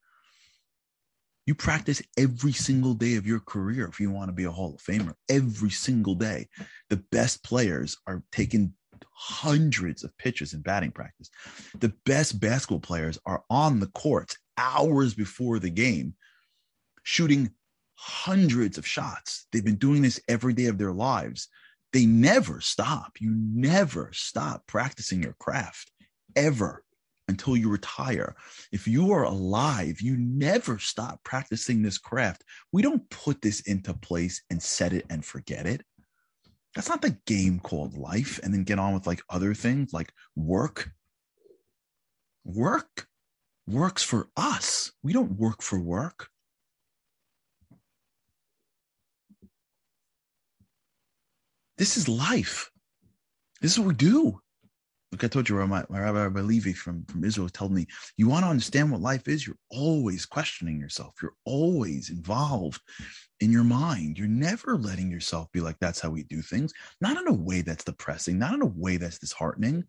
You 1.47 1.55
practice 1.55 2.03
every 2.19 2.53
single 2.53 2.95
day 2.95 3.15
of 3.15 3.26
your 3.26 3.38
career 3.38 3.87
if 3.87 4.00
you 4.00 4.11
want 4.11 4.29
to 4.29 4.33
be 4.33 4.45
a 4.45 4.50
Hall 4.50 4.75
of 4.75 4.83
Famer. 4.83 5.15
Every 5.29 5.71
single 5.71 6.17
day. 6.17 6.49
The 6.91 7.03
best 7.12 7.45
players 7.45 7.97
are 8.07 8.23
taking 8.33 8.75
hundreds 9.12 10.03
of 10.03 10.17
pitches 10.19 10.55
in 10.55 10.61
batting 10.61 10.91
practice. 10.91 11.31
The 11.79 11.95
best 12.05 12.41
basketball 12.41 12.81
players 12.81 13.19
are 13.25 13.45
on 13.49 13.79
the 13.79 13.87
courts 13.88 14.37
hours 14.59 15.15
before 15.15 15.59
the 15.59 15.71
game, 15.71 16.15
shooting 17.05 17.50
hundreds 17.95 18.76
of 18.76 18.87
shots. 18.87 19.47
They've 19.53 19.65
been 19.65 19.76
doing 19.76 20.03
this 20.03 20.21
every 20.29 20.53
day 20.53 20.67
of 20.67 20.79
their 20.79 20.93
lives. 20.93 21.49
They 21.93 22.07
never 22.07 22.61
stop. 22.61 23.12
You 23.21 23.33
never 23.35 24.11
stop 24.12 24.67
practicing 24.67 25.23
your 25.23 25.37
craft 25.38 25.93
ever 26.35 26.83
until 27.28 27.56
you 27.56 27.68
retire. 27.68 28.37
If 28.73 28.87
you 28.87 29.12
are 29.12 29.25
alive, 29.25 30.00
you 30.00 30.16
never 30.16 30.78
stop 30.78 31.23
practicing 31.25 31.83
this 31.83 31.99
craft. 31.99 32.45
We 32.73 32.83
don't 32.83 33.09
put 33.11 33.42
this 33.42 33.61
into 33.61 33.95
place 33.95 34.42
and 34.50 34.62
set 34.62 34.92
it 34.92 35.06
and 35.11 35.25
forget 35.25 35.66
it. 35.66 35.83
That's 36.75 36.88
not 36.88 37.02
the 37.02 37.16
game 37.26 37.59
called 37.61 37.97
life 37.97 38.38
and 38.42 38.52
then 38.52 38.64
get 38.64 38.78
on 38.78 38.95
with 38.95 39.06
like 39.06 39.23
other 39.30 39.54
things 39.54 39.92
like 39.92 40.12
work. 40.35 40.90
Work 42.45 43.09
works 43.66 44.02
for 44.02 44.28
us. 44.37 44.92
We 45.02 45.12
don't 45.12 45.38
work 45.38 45.62
for 45.62 45.80
work. 45.80 46.28
This 51.78 51.97
is 51.97 52.09
life. 52.09 52.71
This 53.61 53.73
is 53.73 53.78
what 53.78 53.88
we 53.88 53.95
do. 53.95 54.40
Like 55.13 55.23
I 55.23 55.29
told 55.29 55.49
you, 55.49 55.55
my, 55.67 55.85
my 55.89 56.01
Rabbi, 56.01 56.41
Levi 56.41 56.73
from, 56.73 57.05
from 57.05 57.25
Israel 57.25 57.49
told 57.49 57.73
me, 57.73 57.87
you 58.17 58.29
want 58.29 58.45
to 58.45 58.51
understand 58.51 58.91
what 58.91 59.01
life 59.01 59.29
is, 59.29 59.47
you're 59.47 59.57
always 59.71 60.27
questioning 60.27 60.81
yourself. 60.81 61.15
You're 61.23 61.37
always 61.45 62.11
involved 62.11 62.81
in 63.41 63.53
your 63.53 63.65
mind. 63.65 64.19
You're 64.19 64.27
never 64.27 64.77
letting 64.77 65.11
yourself 65.11 65.51
be 65.53 65.61
like, 65.61 65.79
that's 65.79 66.01
how 66.01 66.11
we 66.11 66.25
do 66.25 66.43
things. 66.43 66.73
Not 67.01 67.17
in 67.17 67.29
a 67.29 67.33
way 67.33 67.63
that's 67.63 67.85
depressing, 67.85 68.39
not 68.39 68.55
in 68.55 68.63
a 68.63 68.67
way 68.67 68.97
that's 68.97 69.19
disheartening, 69.19 69.85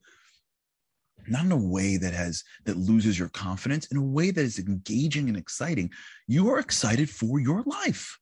not 1.27 1.45
in 1.45 1.51
a 1.51 1.57
way 1.57 1.97
that 1.97 2.13
has 2.13 2.43
that 2.65 2.77
loses 2.77 3.17
your 3.17 3.29
confidence, 3.29 3.87
in 3.87 3.97
a 3.97 4.01
way 4.01 4.31
that 4.31 4.41
is 4.41 4.59
engaging 4.59 5.29
and 5.29 5.37
exciting. 5.37 5.89
You 6.27 6.49
are 6.51 6.59
excited 6.59 7.09
for 7.09 7.39
your 7.39 7.63
life. 7.63 8.17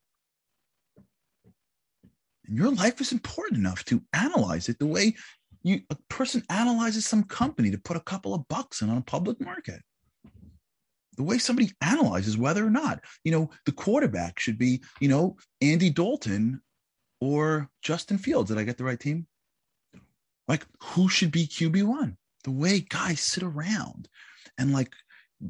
And 2.47 2.57
your 2.57 2.71
life 2.71 3.01
is 3.01 3.11
important 3.11 3.59
enough 3.59 3.83
to 3.85 4.01
analyze 4.13 4.69
it 4.69 4.79
the 4.79 4.85
way 4.85 5.15
you 5.65 5.81
a 5.89 5.97
person 6.09 6.43
analyzes 6.49 7.05
some 7.05 7.23
company 7.23 7.71
to 7.71 7.77
put 7.79 7.97
a 7.97 8.01
couple 8.01 8.33
of 8.33 8.47
bucks 8.47 8.81
in 8.81 8.89
on 8.89 8.97
a 8.97 9.01
public 9.01 9.41
market. 9.41 9.81
The 11.17 11.23
way 11.23 11.39
somebody 11.39 11.71
analyzes 11.81 12.37
whether 12.37 12.65
or 12.65 12.69
not 12.69 13.01
you 13.23 13.31
know 13.31 13.49
the 13.65 13.71
quarterback 13.71 14.39
should 14.39 14.57
be 14.57 14.81
you 15.01 15.09
know 15.09 15.37
andy 15.61 15.89
dalton 15.89 16.61
or 17.19 17.69
justin 17.81 18.17
fields. 18.17 18.49
Did 18.49 18.59
i 18.59 18.63
get 18.63 18.77
the 18.77 18.83
right 18.83 18.99
team? 18.99 19.25
Like 20.47 20.65
who 20.79 21.09
should 21.09 21.31
be 21.31 21.47
qb1 21.47 22.15
the 22.43 22.51
way 22.51 22.79
guys 22.79 23.19
sit 23.19 23.43
around 23.43 24.07
and 24.59 24.71
like 24.71 24.93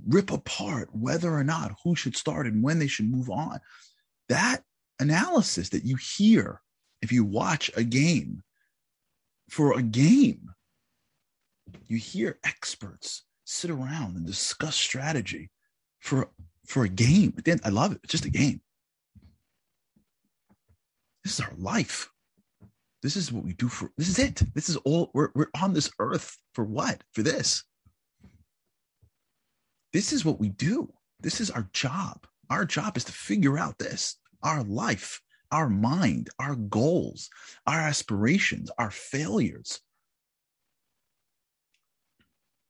rip 0.07 0.31
apart 0.31 0.89
whether 0.93 1.31
or 1.31 1.43
not 1.43 1.75
who 1.84 1.93
should 1.93 2.15
start 2.15 2.48
and 2.48 2.63
when 2.63 2.79
they 2.79 2.88
should 2.88 3.12
move 3.12 3.29
on. 3.29 3.60
That 4.29 4.63
analysis 5.00 5.69
that 5.69 5.84
you 5.84 5.98
hear 5.98 6.62
if 7.01 7.12
you 7.12 7.25
watch 7.25 7.69
a 7.75 7.84
game 7.84 8.43
for 9.50 9.78
a 9.78 9.82
game. 9.82 10.52
You 11.88 11.98
hear 11.98 12.40
experts 12.44 13.24
sit 13.46 13.70
around 13.70 14.16
and 14.16 14.25
discuss 14.25 14.75
strategy 14.75 15.52
for 16.00 16.30
for 16.66 16.84
a 16.84 16.90
game. 16.90 17.34
Then 17.44 17.60
I 17.64 17.70
love 17.70 17.92
it. 17.94 18.00
It's 18.04 18.12
just 18.12 18.25
a 18.25 18.30
game. 18.30 18.62
This 21.24 21.40
is 21.40 21.46
our 21.46 21.54
life. 21.58 22.10
This 23.02 23.16
is 23.16 23.32
what 23.32 23.44
we 23.44 23.54
do 23.54 23.68
for 23.68 23.92
this 23.98 24.10
is 24.10 24.20
it. 24.20 24.42
This 24.54 24.70
is 24.70 24.78
all 24.78 25.12
we're 25.14 25.30
we're 25.36 25.50
on 25.62 25.74
this 25.74 25.92
earth 26.00 26.38
for 26.54 26.64
what? 26.64 27.04
For 27.14 27.22
this. 27.22 27.64
This 29.94 30.12
is 30.12 30.25
what 30.25 30.40
we 30.40 30.50
do. 30.50 30.92
This 31.22 31.40
is 31.40 31.52
our 31.52 31.70
job. 31.72 32.28
Our 32.50 32.66
job 32.66 32.98
is 32.98 33.04
to 33.06 33.12
figure 33.12 33.58
out 33.58 33.78
this, 33.78 34.18
our 34.44 34.64
life 34.64 35.22
our 35.52 35.70
mind, 35.70 36.30
our 36.40 36.56
goals, 36.56 37.30
our 37.68 37.80
aspirations, 37.80 38.70
our 38.78 38.92
failures. 38.92 39.82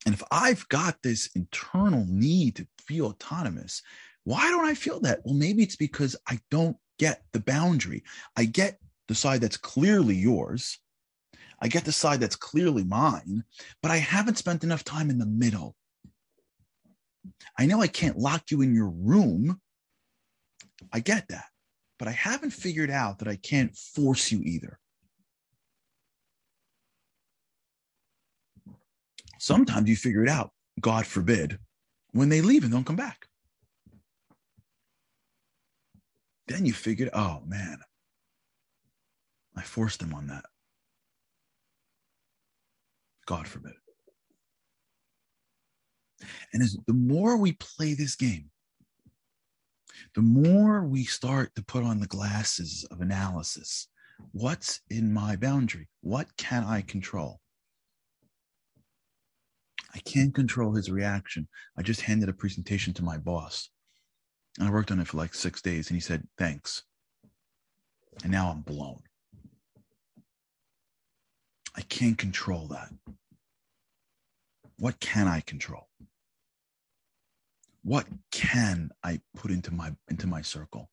And 0.05 0.13
if 0.13 0.23
I've 0.31 0.67
got 0.69 1.01
this 1.01 1.29
internal 1.35 2.05
need 2.07 2.55
to 2.57 2.67
feel 2.79 3.07
autonomous, 3.07 3.81
why 4.23 4.49
don't 4.49 4.65
I 4.65 4.75
feel 4.75 4.99
that? 5.01 5.21
Well, 5.25 5.33
maybe 5.35 5.63
it's 5.63 5.75
because 5.75 6.15
I 6.27 6.39
don't 6.51 6.77
get 6.99 7.23
the 7.31 7.39
boundary. 7.39 8.03
I 8.35 8.45
get 8.45 8.79
the 9.07 9.15
side 9.15 9.41
that's 9.41 9.57
clearly 9.57 10.15
yours. 10.15 10.79
I 11.59 11.67
get 11.67 11.85
the 11.85 11.91
side 11.91 12.19
that's 12.19 12.35
clearly 12.35 12.83
mine, 12.83 13.43
but 13.81 13.91
I 13.91 13.97
haven't 13.97 14.37
spent 14.37 14.63
enough 14.63 14.83
time 14.83 15.09
in 15.09 15.17
the 15.17 15.25
middle. 15.25 15.75
I 17.57 17.65
know 17.65 17.81
I 17.81 17.87
can't 17.87 18.17
lock 18.17 18.51
you 18.51 18.61
in 18.61 18.75
your 18.75 18.89
room. 18.89 19.59
I 20.91 20.99
get 20.99 21.27
that 21.29 21.45
but 21.97 22.07
I 22.07 22.11
haven't 22.11 22.51
figured 22.51 22.91
out 22.91 23.19
that 23.19 23.27
I 23.27 23.35
can't 23.35 23.75
force 23.75 24.31
you 24.31 24.41
either. 24.41 24.79
Sometimes 29.39 29.89
you 29.89 29.95
figure 29.95 30.23
it 30.23 30.29
out, 30.29 30.51
God 30.79 31.05
forbid, 31.05 31.59
when 32.11 32.29
they 32.29 32.41
leave 32.41 32.63
and 32.63 32.71
don't 32.71 32.85
come 32.85 32.95
back. 32.95 33.27
Then 36.47 36.65
you 36.65 36.73
figured, 36.73 37.09
oh 37.13 37.41
man, 37.45 37.79
I 39.55 39.61
forced 39.61 39.99
them 39.99 40.13
on 40.13 40.27
that. 40.27 40.45
God 43.25 43.47
forbid. 43.47 43.73
And 46.53 46.61
as 46.61 46.77
the 46.87 46.93
more 46.93 47.37
we 47.37 47.53
play 47.53 47.93
this 47.93 48.15
game, 48.15 48.49
the 50.13 50.21
more 50.21 50.83
we 50.83 51.03
start 51.03 51.55
to 51.55 51.63
put 51.63 51.83
on 51.83 51.99
the 51.99 52.07
glasses 52.07 52.85
of 52.91 53.01
analysis, 53.01 53.87
what's 54.31 54.81
in 54.89 55.13
my 55.13 55.35
boundary? 55.35 55.89
What 56.01 56.27
can 56.37 56.63
I 56.63 56.81
control? 56.81 57.39
I 59.93 59.99
can't 59.99 60.35
control 60.35 60.73
his 60.73 60.91
reaction. 60.91 61.47
I 61.77 61.81
just 61.81 62.01
handed 62.01 62.27
a 62.27 62.33
presentation 62.33 62.93
to 62.95 63.03
my 63.03 63.17
boss. 63.17 63.69
And 64.59 64.67
I 64.67 64.71
worked 64.71 64.91
on 64.91 64.99
it 64.99 65.07
for 65.07 65.17
like 65.17 65.33
six 65.33 65.61
days, 65.61 65.89
and 65.89 65.95
he 65.95 66.01
said, 66.01 66.27
Thanks. 66.37 66.83
And 68.23 68.31
now 68.31 68.51
I'm 68.51 68.61
blown. 68.61 69.01
I 71.75 71.81
can't 71.81 72.17
control 72.17 72.67
that. 72.67 72.89
What 74.77 74.99
can 74.99 75.27
I 75.27 75.41
control? 75.41 75.87
What 77.85 78.07
can 78.31 78.89
I 79.03 79.21
put 79.37 79.51
into 79.51 79.71
my 79.71 79.93
into 80.09 80.25
my 80.25 80.41
circle? 80.41 80.89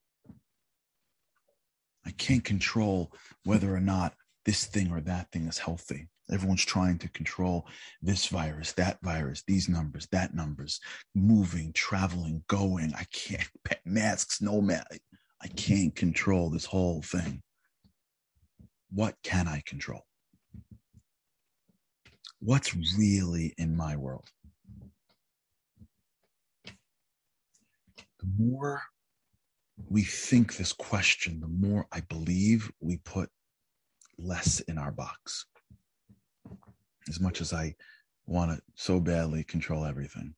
I 2.05 2.11
can't 2.11 2.45
control 2.45 3.13
whether 3.45 3.75
or 3.75 3.81
not 3.81 4.13
this 4.45 4.67
thing 4.67 4.93
or 4.93 5.01
that 5.01 5.33
thing 5.33 5.47
is 5.47 5.57
healthy. 5.57 6.09
Everyone's 6.31 6.65
trying 6.65 6.99
to 6.99 7.09
control 7.09 7.67
this 8.03 8.27
virus, 8.27 8.73
that 8.73 8.99
virus, 9.03 9.43
these 9.47 9.71
numbers, 9.71 10.07
that 10.13 10.35
numbers, 10.35 10.81
moving, 11.15 11.73
traveling, 11.73 12.45
going. 12.47 12.93
I 12.95 13.05
can't 13.11 13.49
masks, 13.87 14.43
no 14.43 14.61
mask. 14.61 15.01
I 15.43 15.49
can't 15.49 15.95
control 15.97 16.51
this 16.51 16.67
whole 16.67 17.01
thing. 17.01 17.43
What 18.91 19.15
can 19.25 19.49
I 19.49 19.63
control? 19.65 20.03
What's 22.41 22.77
really 22.99 23.55
in 23.57 23.77
my 23.77 23.97
world? 23.97 24.29
The 28.23 28.45
more 28.45 28.83
we 29.89 30.03
think 30.03 30.57
this 30.57 30.73
question, 30.73 31.41
the 31.41 31.49
more 31.49 31.87
I 31.93 32.01
believe 32.01 32.71
we 32.81 32.99
put 32.99 33.29
less 34.19 34.61
in 34.61 34.79
our 34.79 34.93
box. 34.93 35.47
As 37.09 37.21
much 37.21 37.41
as 37.41 37.53
I 37.53 37.75
want 38.27 38.53
to 38.53 38.63
so 38.77 39.01
badly 39.01 39.43
control 39.43 39.85
everything. 39.85 40.35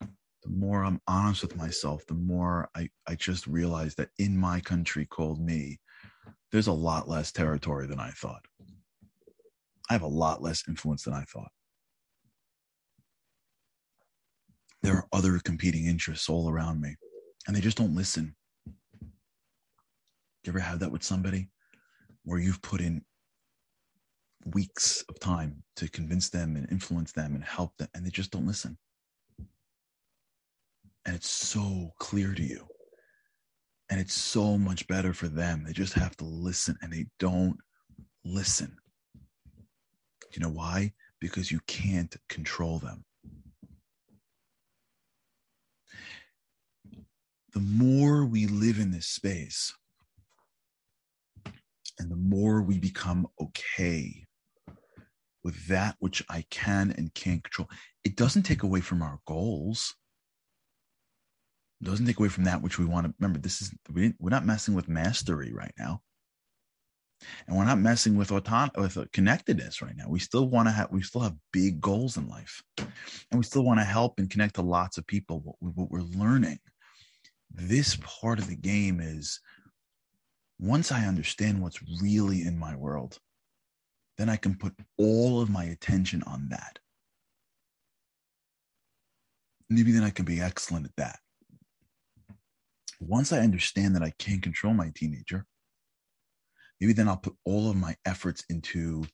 The 0.00 0.52
more 0.52 0.84
I'm 0.84 1.02
honest 1.06 1.42
with 1.42 1.56
myself, 1.56 2.06
the 2.06 2.14
more 2.14 2.70
I, 2.74 2.88
I 3.06 3.16
just 3.16 3.46
realize 3.46 3.94
that 3.96 4.10
in 4.18 4.36
my 4.36 4.60
country 4.60 5.04
called 5.04 5.40
me, 5.40 5.80
there's 6.50 6.68
a 6.68 6.72
lot 6.72 7.08
less 7.08 7.32
territory 7.32 7.86
than 7.86 8.00
I 8.00 8.10
thought. 8.10 8.46
I 9.90 9.92
have 9.92 10.02
a 10.02 10.06
lot 10.06 10.40
less 10.40 10.62
influence 10.66 11.02
than 11.02 11.14
I 11.14 11.24
thought. 11.24 11.50
There 14.86 14.94
are 14.94 15.08
other 15.12 15.40
competing 15.40 15.86
interests 15.86 16.28
all 16.28 16.48
around 16.48 16.80
me 16.80 16.94
and 17.48 17.56
they 17.56 17.60
just 17.60 17.76
don't 17.76 17.96
listen. 17.96 18.36
You 18.64 20.52
ever 20.52 20.60
have 20.60 20.78
that 20.78 20.92
with 20.92 21.02
somebody 21.02 21.48
where 22.22 22.38
you've 22.38 22.62
put 22.62 22.80
in 22.80 23.02
weeks 24.54 25.04
of 25.08 25.18
time 25.18 25.64
to 25.74 25.90
convince 25.90 26.28
them 26.28 26.54
and 26.54 26.70
influence 26.70 27.10
them 27.10 27.34
and 27.34 27.42
help 27.42 27.76
them, 27.78 27.88
and 27.94 28.06
they 28.06 28.10
just 28.10 28.30
don't 28.30 28.46
listen. 28.46 28.78
And 31.04 31.16
it's 31.16 31.28
so 31.28 31.92
clear 31.98 32.32
to 32.32 32.42
you. 32.44 32.64
And 33.90 33.98
it's 33.98 34.14
so 34.14 34.56
much 34.56 34.86
better 34.86 35.12
for 35.12 35.26
them. 35.26 35.64
They 35.64 35.72
just 35.72 35.94
have 35.94 36.16
to 36.18 36.24
listen 36.24 36.76
and 36.80 36.92
they 36.92 37.06
don't 37.18 37.56
listen. 38.24 38.76
You 40.32 40.42
know 40.42 40.50
why? 40.50 40.92
Because 41.20 41.50
you 41.50 41.58
can't 41.66 42.14
control 42.28 42.78
them. 42.78 43.04
The 47.56 47.62
more 47.62 48.26
we 48.26 48.46
live 48.46 48.78
in 48.78 48.90
this 48.90 49.06
space, 49.06 49.74
and 51.98 52.10
the 52.10 52.16
more 52.16 52.60
we 52.60 52.78
become 52.78 53.26
okay 53.40 54.26
with 55.42 55.66
that 55.68 55.96
which 55.98 56.22
I 56.28 56.44
can 56.50 56.90
and 56.98 57.14
can't 57.14 57.42
control, 57.42 57.70
it 58.04 58.14
doesn't 58.14 58.42
take 58.42 58.62
away 58.62 58.82
from 58.82 59.00
our 59.00 59.20
goals. 59.26 59.94
It 61.80 61.86
doesn't 61.86 62.04
take 62.04 62.18
away 62.18 62.28
from 62.28 62.44
that 62.44 62.60
which 62.60 62.78
we 62.78 62.84
want 62.84 63.06
to 63.06 63.14
remember. 63.18 63.38
This 63.38 63.62
is 63.62 63.72
we 63.90 64.12
we're 64.18 64.28
not 64.28 64.44
messing 64.44 64.74
with 64.74 64.86
mastery 64.86 65.50
right 65.54 65.72
now, 65.78 66.02
and 67.48 67.56
we're 67.56 67.64
not 67.64 67.78
messing 67.78 68.16
with 68.18 68.32
auton- 68.32 68.70
with 68.76 68.98
connectedness 69.14 69.80
right 69.80 69.96
now. 69.96 70.10
We 70.10 70.18
still 70.18 70.46
want 70.46 70.68
to 70.68 70.72
have 70.72 70.88
we 70.90 71.00
still 71.00 71.22
have 71.22 71.36
big 71.54 71.80
goals 71.80 72.18
in 72.18 72.28
life, 72.28 72.62
and 72.76 73.38
we 73.38 73.44
still 73.44 73.64
want 73.64 73.80
to 73.80 73.84
help 73.84 74.18
and 74.18 74.28
connect 74.28 74.56
to 74.56 74.62
lots 74.62 74.98
of 74.98 75.06
people. 75.06 75.40
What, 75.40 75.56
we, 75.62 75.70
what 75.70 75.90
we're 75.90 76.02
learning, 76.02 76.58
this 77.56 77.96
part 78.02 78.38
of 78.38 78.48
the 78.48 78.56
game 78.56 79.00
is 79.00 79.40
once 80.58 80.92
I 80.92 81.06
understand 81.06 81.60
what's 81.60 81.80
really 82.02 82.42
in 82.42 82.58
my 82.58 82.76
world, 82.76 83.18
then 84.18 84.28
I 84.28 84.36
can 84.36 84.54
put 84.54 84.74
all 84.98 85.40
of 85.40 85.50
my 85.50 85.64
attention 85.64 86.22
on 86.24 86.48
that. 86.50 86.78
Maybe 89.68 89.92
then 89.92 90.04
I 90.04 90.10
can 90.10 90.24
be 90.24 90.40
excellent 90.40 90.86
at 90.86 90.96
that. 90.96 91.18
Once 93.00 93.32
I 93.32 93.40
understand 93.40 93.94
that 93.96 94.02
I 94.02 94.12
can't 94.18 94.42
control 94.42 94.72
my 94.72 94.90
teenager, 94.94 95.44
maybe 96.80 96.92
then 96.92 97.08
I'll 97.08 97.16
put 97.16 97.36
all 97.44 97.68
of 97.68 97.76
my 97.76 97.96
efforts 98.06 98.44
into 98.48 99.04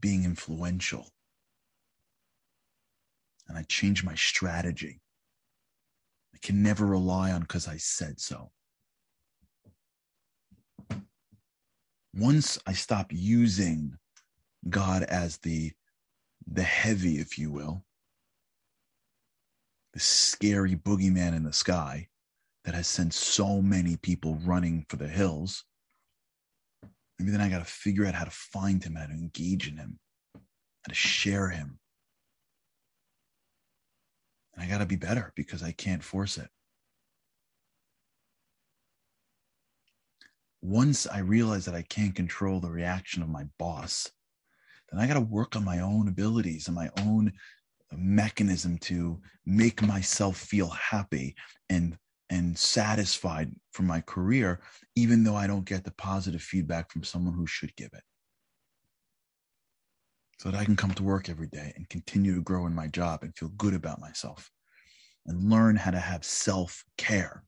being 0.00 0.24
influential. 0.24 1.08
And 3.48 3.58
I 3.58 3.62
change 3.64 4.04
my 4.04 4.14
strategy. 4.14 5.00
I 6.34 6.38
can 6.42 6.62
never 6.62 6.86
rely 6.86 7.32
on 7.32 7.42
because 7.42 7.68
I 7.68 7.76
said 7.76 8.20
so. 8.20 8.50
once 12.14 12.58
I 12.66 12.72
stop 12.72 13.06
using 13.10 13.96
God 14.68 15.02
as 15.04 15.38
the 15.38 15.72
the 16.50 16.62
heavy, 16.62 17.18
if 17.18 17.38
you 17.38 17.52
will, 17.52 17.84
the 19.92 20.00
scary 20.00 20.74
boogeyman 20.74 21.34
in 21.36 21.44
the 21.44 21.52
sky 21.52 22.08
that 22.64 22.74
has 22.74 22.88
sent 22.88 23.14
so 23.14 23.62
many 23.62 23.96
people 23.96 24.34
running 24.44 24.84
for 24.88 24.96
the 24.96 25.08
hills, 25.08 25.64
maybe 27.18 27.30
then 27.30 27.40
I 27.40 27.48
got 27.48 27.60
to 27.60 27.64
figure 27.64 28.04
out 28.06 28.14
how 28.14 28.24
to 28.24 28.30
find 28.30 28.82
him, 28.82 28.96
how 28.96 29.06
to 29.06 29.12
engage 29.12 29.68
in 29.68 29.76
him, 29.76 30.00
how 30.34 30.88
to 30.88 30.94
share 30.94 31.48
him. 31.48 31.78
I 34.58 34.66
got 34.66 34.78
to 34.78 34.86
be 34.86 34.96
better 34.96 35.32
because 35.34 35.62
I 35.62 35.72
can't 35.72 36.04
force 36.04 36.38
it. 36.38 36.48
once 40.62 41.08
I 41.08 41.18
realize 41.18 41.64
that 41.64 41.74
I 41.74 41.82
can't 41.82 42.14
control 42.14 42.60
the 42.60 42.70
reaction 42.70 43.22
of 43.22 43.28
my 43.28 43.44
boss, 43.58 44.10
then 44.90 45.00
I 45.00 45.08
got 45.08 45.14
to 45.14 45.20
work 45.20 45.56
on 45.56 45.64
my 45.64 45.80
own 45.80 46.08
abilities 46.08 46.68
and 46.68 46.76
my 46.76 46.88
own 47.00 47.32
mechanism 47.92 48.78
to 48.78 49.20
make 49.44 49.82
myself 49.82 50.38
feel 50.38 50.68
happy 50.68 51.34
and 51.68 51.98
and 52.30 52.56
satisfied 52.56 53.52
for 53.72 53.82
my 53.82 54.00
career 54.00 54.62
even 54.96 55.22
though 55.22 55.36
I 55.36 55.46
don't 55.46 55.66
get 55.66 55.84
the 55.84 55.90
positive 55.90 56.40
feedback 56.40 56.90
from 56.90 57.04
someone 57.04 57.34
who 57.34 57.46
should 57.46 57.76
give 57.76 57.90
it. 57.92 58.02
So 60.42 60.50
that 60.50 60.58
I 60.58 60.64
can 60.64 60.74
come 60.74 60.90
to 60.94 61.04
work 61.04 61.28
every 61.28 61.46
day 61.46 61.72
and 61.76 61.88
continue 61.88 62.34
to 62.34 62.42
grow 62.42 62.66
in 62.66 62.74
my 62.74 62.88
job 62.88 63.22
and 63.22 63.32
feel 63.36 63.50
good 63.50 63.74
about 63.74 64.00
myself 64.00 64.50
and 65.24 65.48
learn 65.48 65.76
how 65.76 65.92
to 65.92 66.00
have 66.00 66.24
self-care 66.24 67.44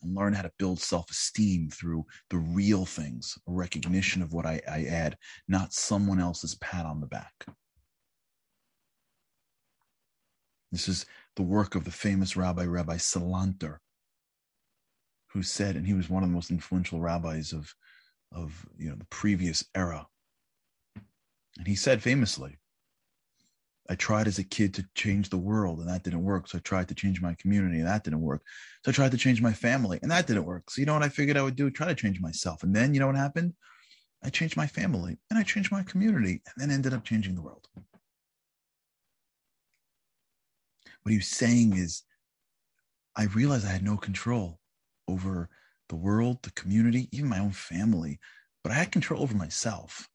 and 0.00 0.14
learn 0.14 0.32
how 0.32 0.40
to 0.40 0.52
build 0.58 0.80
self-esteem 0.80 1.68
through 1.68 2.06
the 2.30 2.38
real 2.38 2.86
things, 2.86 3.36
a 3.46 3.52
recognition 3.52 4.22
of 4.22 4.32
what 4.32 4.46
I, 4.46 4.62
I 4.66 4.84
add, 4.84 5.18
not 5.46 5.74
someone 5.74 6.18
else's 6.18 6.54
pat 6.54 6.86
on 6.86 7.02
the 7.02 7.06
back. 7.06 7.34
This 10.72 10.88
is 10.88 11.04
the 11.36 11.42
work 11.42 11.74
of 11.74 11.84
the 11.84 11.90
famous 11.90 12.34
rabbi, 12.34 12.64
Rabbi 12.64 12.96
Salanter, 12.96 13.76
who 15.34 15.42
said, 15.42 15.76
and 15.76 15.86
he 15.86 15.92
was 15.92 16.08
one 16.08 16.22
of 16.22 16.30
the 16.30 16.34
most 16.34 16.50
influential 16.50 16.98
rabbis 16.98 17.52
of, 17.52 17.74
of 18.32 18.66
you 18.78 18.88
know, 18.88 18.96
the 18.96 19.04
previous 19.10 19.62
era. 19.74 20.06
And 21.56 21.66
he 21.66 21.74
said 21.74 22.02
famously, 22.02 22.58
I 23.90 23.94
tried 23.94 24.26
as 24.26 24.38
a 24.38 24.44
kid 24.44 24.74
to 24.74 24.84
change 24.94 25.30
the 25.30 25.38
world 25.38 25.80
and 25.80 25.88
that 25.88 26.02
didn't 26.02 26.22
work. 26.22 26.48
So 26.48 26.58
I 26.58 26.60
tried 26.60 26.88
to 26.88 26.94
change 26.94 27.22
my 27.22 27.34
community 27.34 27.78
and 27.78 27.88
that 27.88 28.04
didn't 28.04 28.20
work. 28.20 28.42
So 28.84 28.90
I 28.90 28.92
tried 28.92 29.12
to 29.12 29.16
change 29.16 29.40
my 29.40 29.52
family 29.52 29.98
and 30.02 30.10
that 30.10 30.26
didn't 30.26 30.44
work. 30.44 30.70
So 30.70 30.80
you 30.80 30.86
know 30.86 30.92
what 30.92 31.02
I 31.02 31.08
figured 31.08 31.38
I 31.38 31.42
would 31.42 31.56
do? 31.56 31.70
Try 31.70 31.86
to 31.86 31.94
change 31.94 32.20
myself. 32.20 32.62
And 32.62 32.76
then 32.76 32.92
you 32.92 33.00
know 33.00 33.06
what 33.06 33.16
happened? 33.16 33.54
I 34.22 34.30
changed 34.30 34.56
my 34.56 34.66
family 34.66 35.16
and 35.30 35.38
I 35.38 35.42
changed 35.42 35.72
my 35.72 35.82
community 35.84 36.42
and 36.46 36.54
then 36.56 36.70
ended 36.70 36.92
up 36.92 37.04
changing 37.04 37.34
the 37.34 37.42
world. 37.42 37.66
What 41.02 41.12
he 41.12 41.18
was 41.18 41.28
saying 41.28 41.76
is, 41.76 42.02
I 43.16 43.24
realized 43.24 43.66
I 43.66 43.70
had 43.70 43.82
no 43.82 43.96
control 43.96 44.60
over 45.08 45.48
the 45.88 45.96
world, 45.96 46.42
the 46.42 46.52
community, 46.52 47.08
even 47.10 47.28
my 47.28 47.38
own 47.38 47.50
family, 47.50 48.20
but 48.62 48.70
I 48.70 48.76
had 48.76 48.92
control 48.92 49.22
over 49.22 49.34
myself. 49.34 50.08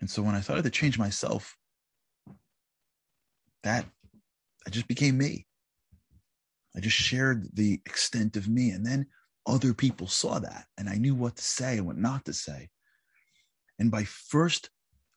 And 0.00 0.08
so 0.10 0.22
when 0.22 0.34
I 0.34 0.40
started 0.40 0.62
to 0.62 0.70
change 0.70 0.98
myself, 0.98 1.56
that 3.62 3.84
I 4.66 4.70
just 4.70 4.88
became 4.88 5.18
me. 5.18 5.46
I 6.76 6.80
just 6.80 6.96
shared 6.96 7.48
the 7.54 7.74
extent 7.86 8.36
of 8.36 8.48
me. 8.48 8.70
And 8.70 8.86
then 8.86 9.06
other 9.46 9.74
people 9.74 10.06
saw 10.06 10.38
that 10.38 10.66
and 10.76 10.88
I 10.88 10.96
knew 10.96 11.14
what 11.14 11.36
to 11.36 11.42
say 11.42 11.78
and 11.78 11.86
what 11.86 11.96
not 11.96 12.24
to 12.26 12.32
say. 12.32 12.68
And 13.78 13.90
by 13.90 14.04
first 14.04 14.70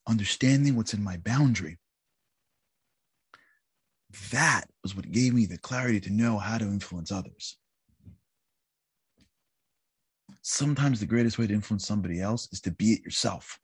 understanding 0.07 0.75
what's 0.75 0.93
in 0.93 1.03
my 1.03 1.17
boundary, 1.17 1.77
that 4.31 4.65
was 4.83 4.95
what 4.95 5.11
gave 5.11 5.33
me 5.33 5.45
the 5.45 5.57
clarity 5.57 5.99
to 6.01 6.11
know 6.11 6.37
how 6.37 6.57
to 6.57 6.65
influence 6.65 7.11
others. 7.11 7.57
Sometimes 10.41 10.99
the 10.99 11.05
greatest 11.05 11.37
way 11.37 11.47
to 11.47 11.53
influence 11.53 11.85
somebody 11.85 12.19
else 12.19 12.47
is 12.51 12.61
to 12.61 12.71
be 12.71 12.93
it 12.93 13.03
yourself 13.03 13.59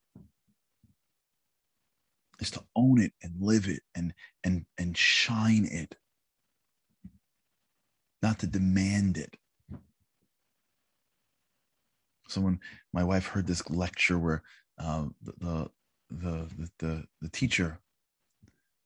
is 2.40 2.52
to 2.52 2.64
own 2.76 3.00
it 3.02 3.14
and 3.24 3.34
live 3.40 3.68
it 3.68 3.82
and 3.96 4.14
and 4.44 4.66
and 4.78 4.98
shine 4.98 5.66
it. 5.66 5.96
Not 8.22 8.40
to 8.40 8.48
demand 8.48 9.18
it. 9.18 9.38
Someone 12.28 12.60
my 12.94 13.04
wife 13.04 13.28
heard 13.28 13.48
this 13.48 13.68
lecture 13.70 14.18
where 14.18 14.44
uh, 14.80 15.06
the, 15.22 15.34
the 15.40 15.70
the 16.10 16.70
the 16.80 17.04
the 17.22 17.30
teacher 17.30 17.80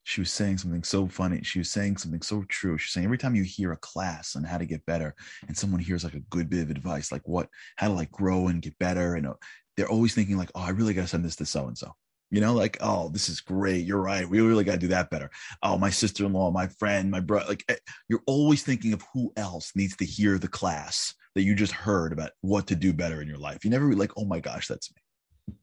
she 0.04 0.20
was 0.20 0.32
saying 0.32 0.58
something 0.58 0.84
so 0.84 1.08
funny. 1.08 1.42
She 1.44 1.60
was 1.60 1.70
saying 1.70 1.98
something 1.98 2.24
so 2.24 2.44
true. 2.50 2.78
She's 2.78 2.92
saying 2.92 3.06
every 3.06 3.20
time 3.20 3.36
you 3.36 3.44
hear 3.44 3.72
a 3.72 3.78
class 3.78 4.36
on 4.36 4.44
how 4.44 4.58
to 4.58 4.66
get 4.66 4.86
better 4.88 5.14
and 5.48 5.56
someone 5.56 5.80
hears 5.80 6.04
like 6.04 6.16
a 6.16 6.22
good 6.22 6.50
bit 6.50 6.64
of 6.64 6.72
advice 6.72 7.12
like 7.12 7.22
what 7.26 7.48
how 7.76 7.88
to 7.88 7.94
like 7.94 8.12
grow 8.12 8.48
and 8.48 8.62
get 8.62 8.78
better 8.80 9.16
and 9.16 9.28
uh, 9.28 9.34
they're 9.78 9.90
always 9.90 10.14
thinking 10.14 10.38
like 10.38 10.52
oh 10.56 10.62
i 10.62 10.70
really 10.70 10.94
got 10.94 11.04
to 11.04 11.08
send 11.08 11.24
this 11.24 11.36
to 11.36 11.46
so 11.46 11.68
and 11.68 11.78
so 11.78 11.94
you 12.32 12.39
know, 12.39 12.54
like, 12.54 12.78
oh, 12.80 13.10
this 13.10 13.28
is 13.28 13.41
great. 13.41 13.86
You're 13.86 14.02
right. 14.02 14.28
We 14.28 14.39
really 14.39 14.63
got 14.63 14.74
to 14.74 14.80
do 14.80 14.88
that 14.88 15.10
better. 15.10 15.30
Oh, 15.62 15.78
my 15.78 15.89
sister 15.89 16.26
in 16.26 16.32
law, 16.32 16.50
my 16.50 16.67
friend, 16.67 17.12
my 17.12 17.20
brother. 17.20 17.50
Like, 17.50 17.65
eh, 17.67 17.76
you're 18.08 18.24
always 18.26 18.63
thinking 18.63 18.94
of 18.94 19.04
who 19.13 19.34
else 19.36 19.74
needs 19.76 19.98
to 19.98 20.06
hear 20.06 20.39
the 20.39 20.48
class 20.48 21.13
that 21.36 21.44
you 21.44 21.56
just 21.56 21.74
heard 21.74 22.13
about 22.13 22.32
what 22.39 22.67
to 22.67 22.76
do 22.76 22.94
better 22.94 23.22
in 23.22 23.28
your 23.28 23.38
life. 23.38 23.63
You 23.65 23.70
never 23.70 23.94
like, 23.94 24.12
oh 24.17 24.26
my 24.26 24.39
gosh, 24.39 24.67
that's 24.67 24.91
me. 24.91 25.56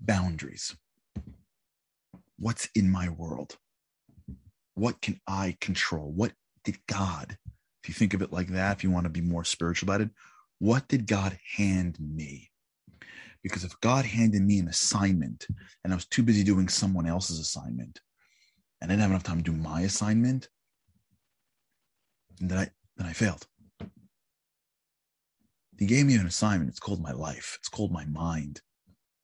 Boundaries. 0.00 0.74
What's 2.38 2.68
in 2.74 2.90
my 2.90 3.10
world? 3.10 3.56
What 4.74 5.02
can 5.02 5.20
I 5.26 5.56
control? 5.60 6.12
What 6.12 6.32
did 6.64 6.78
God, 6.86 7.36
if 7.82 7.88
you 7.88 7.94
think 7.94 8.14
of 8.14 8.22
it 8.22 8.32
like 8.32 8.48
that, 8.48 8.76
if 8.78 8.84
you 8.84 8.90
want 8.90 9.04
to 9.04 9.10
be 9.10 9.20
more 9.20 9.44
spiritual 9.44 9.88
about 9.88 10.00
it, 10.00 10.10
what 10.60 10.88
did 10.88 11.06
God 11.06 11.38
hand 11.56 11.98
me? 12.00 12.47
Because 13.42 13.64
if 13.64 13.78
God 13.80 14.04
handed 14.04 14.42
me 14.42 14.58
an 14.58 14.68
assignment 14.68 15.46
and 15.84 15.92
I 15.92 15.96
was 15.96 16.06
too 16.06 16.22
busy 16.22 16.42
doing 16.42 16.68
someone 16.68 17.06
else's 17.06 17.38
assignment 17.38 18.00
and 18.80 18.90
I 18.90 18.94
didn't 18.94 19.02
have 19.02 19.10
enough 19.10 19.22
time 19.22 19.42
to 19.42 19.50
do 19.50 19.56
my 19.56 19.82
assignment, 19.82 20.48
then 22.40 22.58
I 22.58 22.70
then 22.96 23.06
I 23.06 23.12
failed. 23.12 23.46
He 25.78 25.86
gave 25.86 26.06
me 26.06 26.16
an 26.16 26.26
assignment. 26.26 26.70
It's 26.70 26.80
called 26.80 27.00
my 27.00 27.12
life. 27.12 27.56
It's 27.60 27.68
called 27.68 27.92
my 27.92 28.04
mind. 28.06 28.60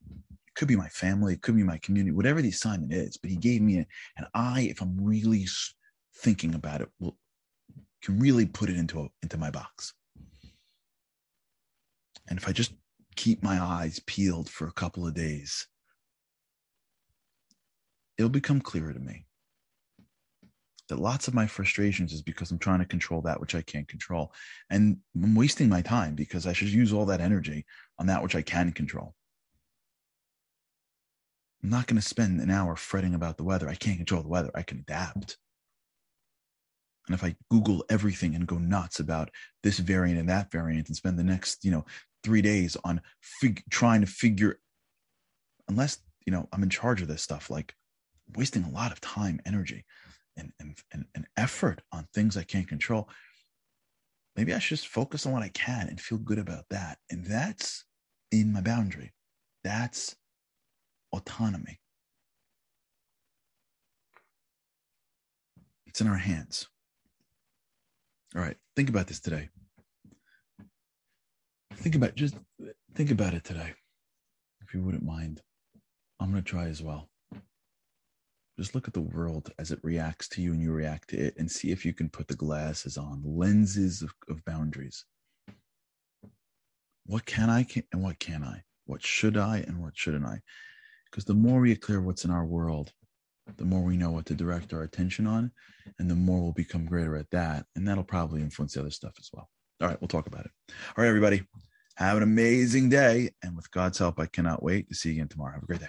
It 0.09 0.55
could 0.55 0.69
be 0.69 0.77
my 0.77 0.87
family, 0.87 1.33
it 1.33 1.41
could 1.41 1.55
be 1.55 1.63
my 1.63 1.77
community, 1.79 2.15
whatever 2.15 2.41
the 2.41 2.49
assignment 2.49 2.93
is. 2.93 3.17
But 3.17 3.29
he 3.29 3.35
gave 3.35 3.61
me 3.61 3.79
it, 3.79 3.87
and 4.17 4.25
I, 4.33 4.61
if 4.61 4.81
I'm 4.81 4.97
really 5.03 5.45
thinking 6.15 6.55
about 6.55 6.81
it, 6.81 6.89
will 6.99 7.17
can 8.01 8.19
really 8.19 8.45
put 8.45 8.69
it 8.69 8.77
into 8.77 9.01
a, 9.01 9.07
into 9.23 9.37
my 9.37 9.49
box. 9.49 9.93
And 12.29 12.37
if 12.37 12.47
I 12.47 12.51
just 12.51 12.71
keep 13.15 13.43
my 13.43 13.61
eyes 13.61 13.99
peeled 14.05 14.49
for 14.49 14.67
a 14.67 14.73
couple 14.73 15.07
of 15.07 15.13
days, 15.13 15.67
it'll 18.17 18.29
become 18.29 18.61
clearer 18.61 18.93
to 18.93 18.99
me 18.99 19.25
that 20.89 20.99
lots 20.99 21.27
of 21.27 21.33
my 21.33 21.47
frustrations 21.47 22.13
is 22.13 22.21
because 22.21 22.51
I'm 22.51 22.59
trying 22.59 22.79
to 22.79 22.85
control 22.85 23.21
that 23.21 23.39
which 23.39 23.55
I 23.55 23.61
can't 23.61 23.87
control. 23.87 24.31
And 24.69 24.97
I'm 25.15 25.35
wasting 25.35 25.67
my 25.67 25.81
time 25.81 26.15
because 26.15 26.45
I 26.45 26.53
should 26.53 26.69
use 26.69 26.93
all 26.93 27.07
that 27.07 27.21
energy 27.21 27.65
on 27.97 28.07
that 28.07 28.21
which 28.21 28.35
I 28.35 28.41
can 28.41 28.71
control. 28.71 29.15
I'm 31.63 31.71
not 31.71 31.87
going 31.87 31.99
to 31.99 32.07
spend 32.07 32.39
an 32.41 32.51
hour 32.51 32.75
fretting 32.75 33.15
about 33.15 33.37
the 33.37 33.43
weather. 33.43 33.67
I 33.67 33.75
can't 33.75 33.97
control 33.97 34.21
the 34.21 34.29
weather. 34.29 34.51
I 34.53 34.61
can 34.61 34.79
adapt. 34.79 35.37
And 37.07 37.15
if 37.15 37.23
I 37.23 37.35
Google 37.49 37.83
everything 37.89 38.35
and 38.35 38.47
go 38.47 38.57
nuts 38.57 38.99
about 38.99 39.29
this 39.63 39.79
variant 39.79 40.19
and 40.19 40.29
that 40.29 40.51
variant 40.51 40.87
and 40.87 40.95
spend 40.95 41.17
the 41.17 41.23
next, 41.23 41.65
you 41.65 41.71
know, 41.71 41.85
three 42.25 42.41
days 42.41 42.75
on 42.83 42.99
fig- 43.21 43.63
trying 43.69 44.01
to 44.01 44.07
figure, 44.07 44.59
unless, 45.69 45.99
you 46.25 46.33
know, 46.33 46.49
I'm 46.51 46.63
in 46.63 46.69
charge 46.69 47.03
of 47.03 47.07
this 47.07 47.21
stuff, 47.21 47.51
like 47.51 47.75
wasting 48.35 48.63
a 48.63 48.71
lot 48.71 48.91
of 48.91 48.99
time, 48.99 49.39
energy, 49.45 49.85
and, 50.35 50.51
and, 50.59 50.75
and, 50.91 51.05
and 51.13 51.27
effort 51.37 51.83
on 51.91 52.07
things 52.13 52.35
I 52.35 52.43
can't 52.43 52.67
control. 52.67 53.07
Maybe 54.35 54.53
I 54.53 54.59
should 54.59 54.79
just 54.79 54.87
focus 54.87 55.25
on 55.25 55.33
what 55.33 55.43
I 55.43 55.49
can 55.49 55.87
and 55.87 56.01
feel 56.01 56.17
good 56.17 56.39
about 56.39 56.65
that. 56.71 56.97
And 57.11 57.23
that's 57.25 57.85
in 58.31 58.51
my 58.51 58.61
boundary. 58.61 59.13
That's 59.63 60.15
autonomy. 61.13 61.79
It's 65.85 66.01
in 66.01 66.07
our 66.07 66.17
hands. 66.17 66.67
All 68.35 68.41
right, 68.41 68.57
think 68.75 68.89
about 68.89 69.07
this 69.07 69.21
today. 69.21 69.49
Think 71.75 71.95
about 71.95 72.15
just 72.15 72.35
think 72.95 73.11
about 73.11 73.33
it 73.33 73.43
today, 73.43 73.73
if 74.61 74.73
you 74.73 74.81
wouldn't 74.81 75.03
mind. 75.03 75.41
I'm 76.19 76.31
going 76.31 76.43
to 76.43 76.49
try 76.49 76.65
as 76.65 76.81
well. 76.81 77.09
Just 78.57 78.73
look 78.73 78.87
at 78.87 78.93
the 78.93 79.01
world 79.01 79.51
as 79.59 79.71
it 79.71 79.79
reacts 79.83 80.29
to 80.29 80.41
you 80.41 80.53
and 80.53 80.61
you 80.61 80.71
react 80.71 81.09
to 81.09 81.17
it 81.17 81.35
and 81.37 81.51
see 81.51 81.71
if 81.71 81.85
you 81.85 81.93
can 81.93 82.09
put 82.09 82.29
the 82.29 82.35
glasses 82.35 82.97
on, 82.97 83.21
lenses 83.25 84.01
of, 84.01 84.13
of 84.29 84.43
boundaries. 84.45 85.05
What 87.05 87.25
can 87.25 87.49
I 87.49 87.67
and 87.91 88.01
what 88.01 88.17
can 88.19 88.43
I? 88.43 88.63
What 88.85 89.03
should 89.03 89.35
I 89.35 89.57
and 89.67 89.81
what 89.81 89.97
shouldn't 89.97 90.25
I? 90.25 90.39
Because 91.11 91.25
the 91.25 91.33
more 91.33 91.59
we 91.59 91.75
clear 91.75 92.01
what's 92.01 92.23
in 92.23 92.31
our 92.31 92.45
world, 92.45 92.93
the 93.57 93.65
more 93.65 93.83
we 93.83 93.97
know 93.97 94.11
what 94.11 94.25
to 94.27 94.35
direct 94.35 94.73
our 94.73 94.83
attention 94.83 95.27
on, 95.27 95.51
and 95.99 96.09
the 96.09 96.15
more 96.15 96.41
we'll 96.41 96.53
become 96.53 96.85
greater 96.85 97.15
at 97.15 97.29
that. 97.31 97.65
And 97.75 97.87
that'll 97.87 98.03
probably 98.03 98.41
influence 98.41 98.73
the 98.73 98.79
other 98.79 98.91
stuff 98.91 99.13
as 99.19 99.29
well. 99.33 99.49
All 99.81 99.87
right, 99.87 99.99
we'll 99.99 100.07
talk 100.07 100.27
about 100.27 100.45
it. 100.45 100.51
All 100.69 101.03
right, 101.03 101.07
everybody, 101.07 101.43
have 101.97 102.17
an 102.17 102.23
amazing 102.23 102.89
day. 102.89 103.31
And 103.43 103.55
with 103.55 103.69
God's 103.71 103.97
help, 103.97 104.19
I 104.19 104.25
cannot 104.25 104.63
wait 104.63 104.87
to 104.89 104.95
see 104.95 105.09
you 105.09 105.15
again 105.15 105.27
tomorrow. 105.27 105.53
Have 105.53 105.63
a 105.63 105.67
great 105.67 105.81
day. 105.81 105.87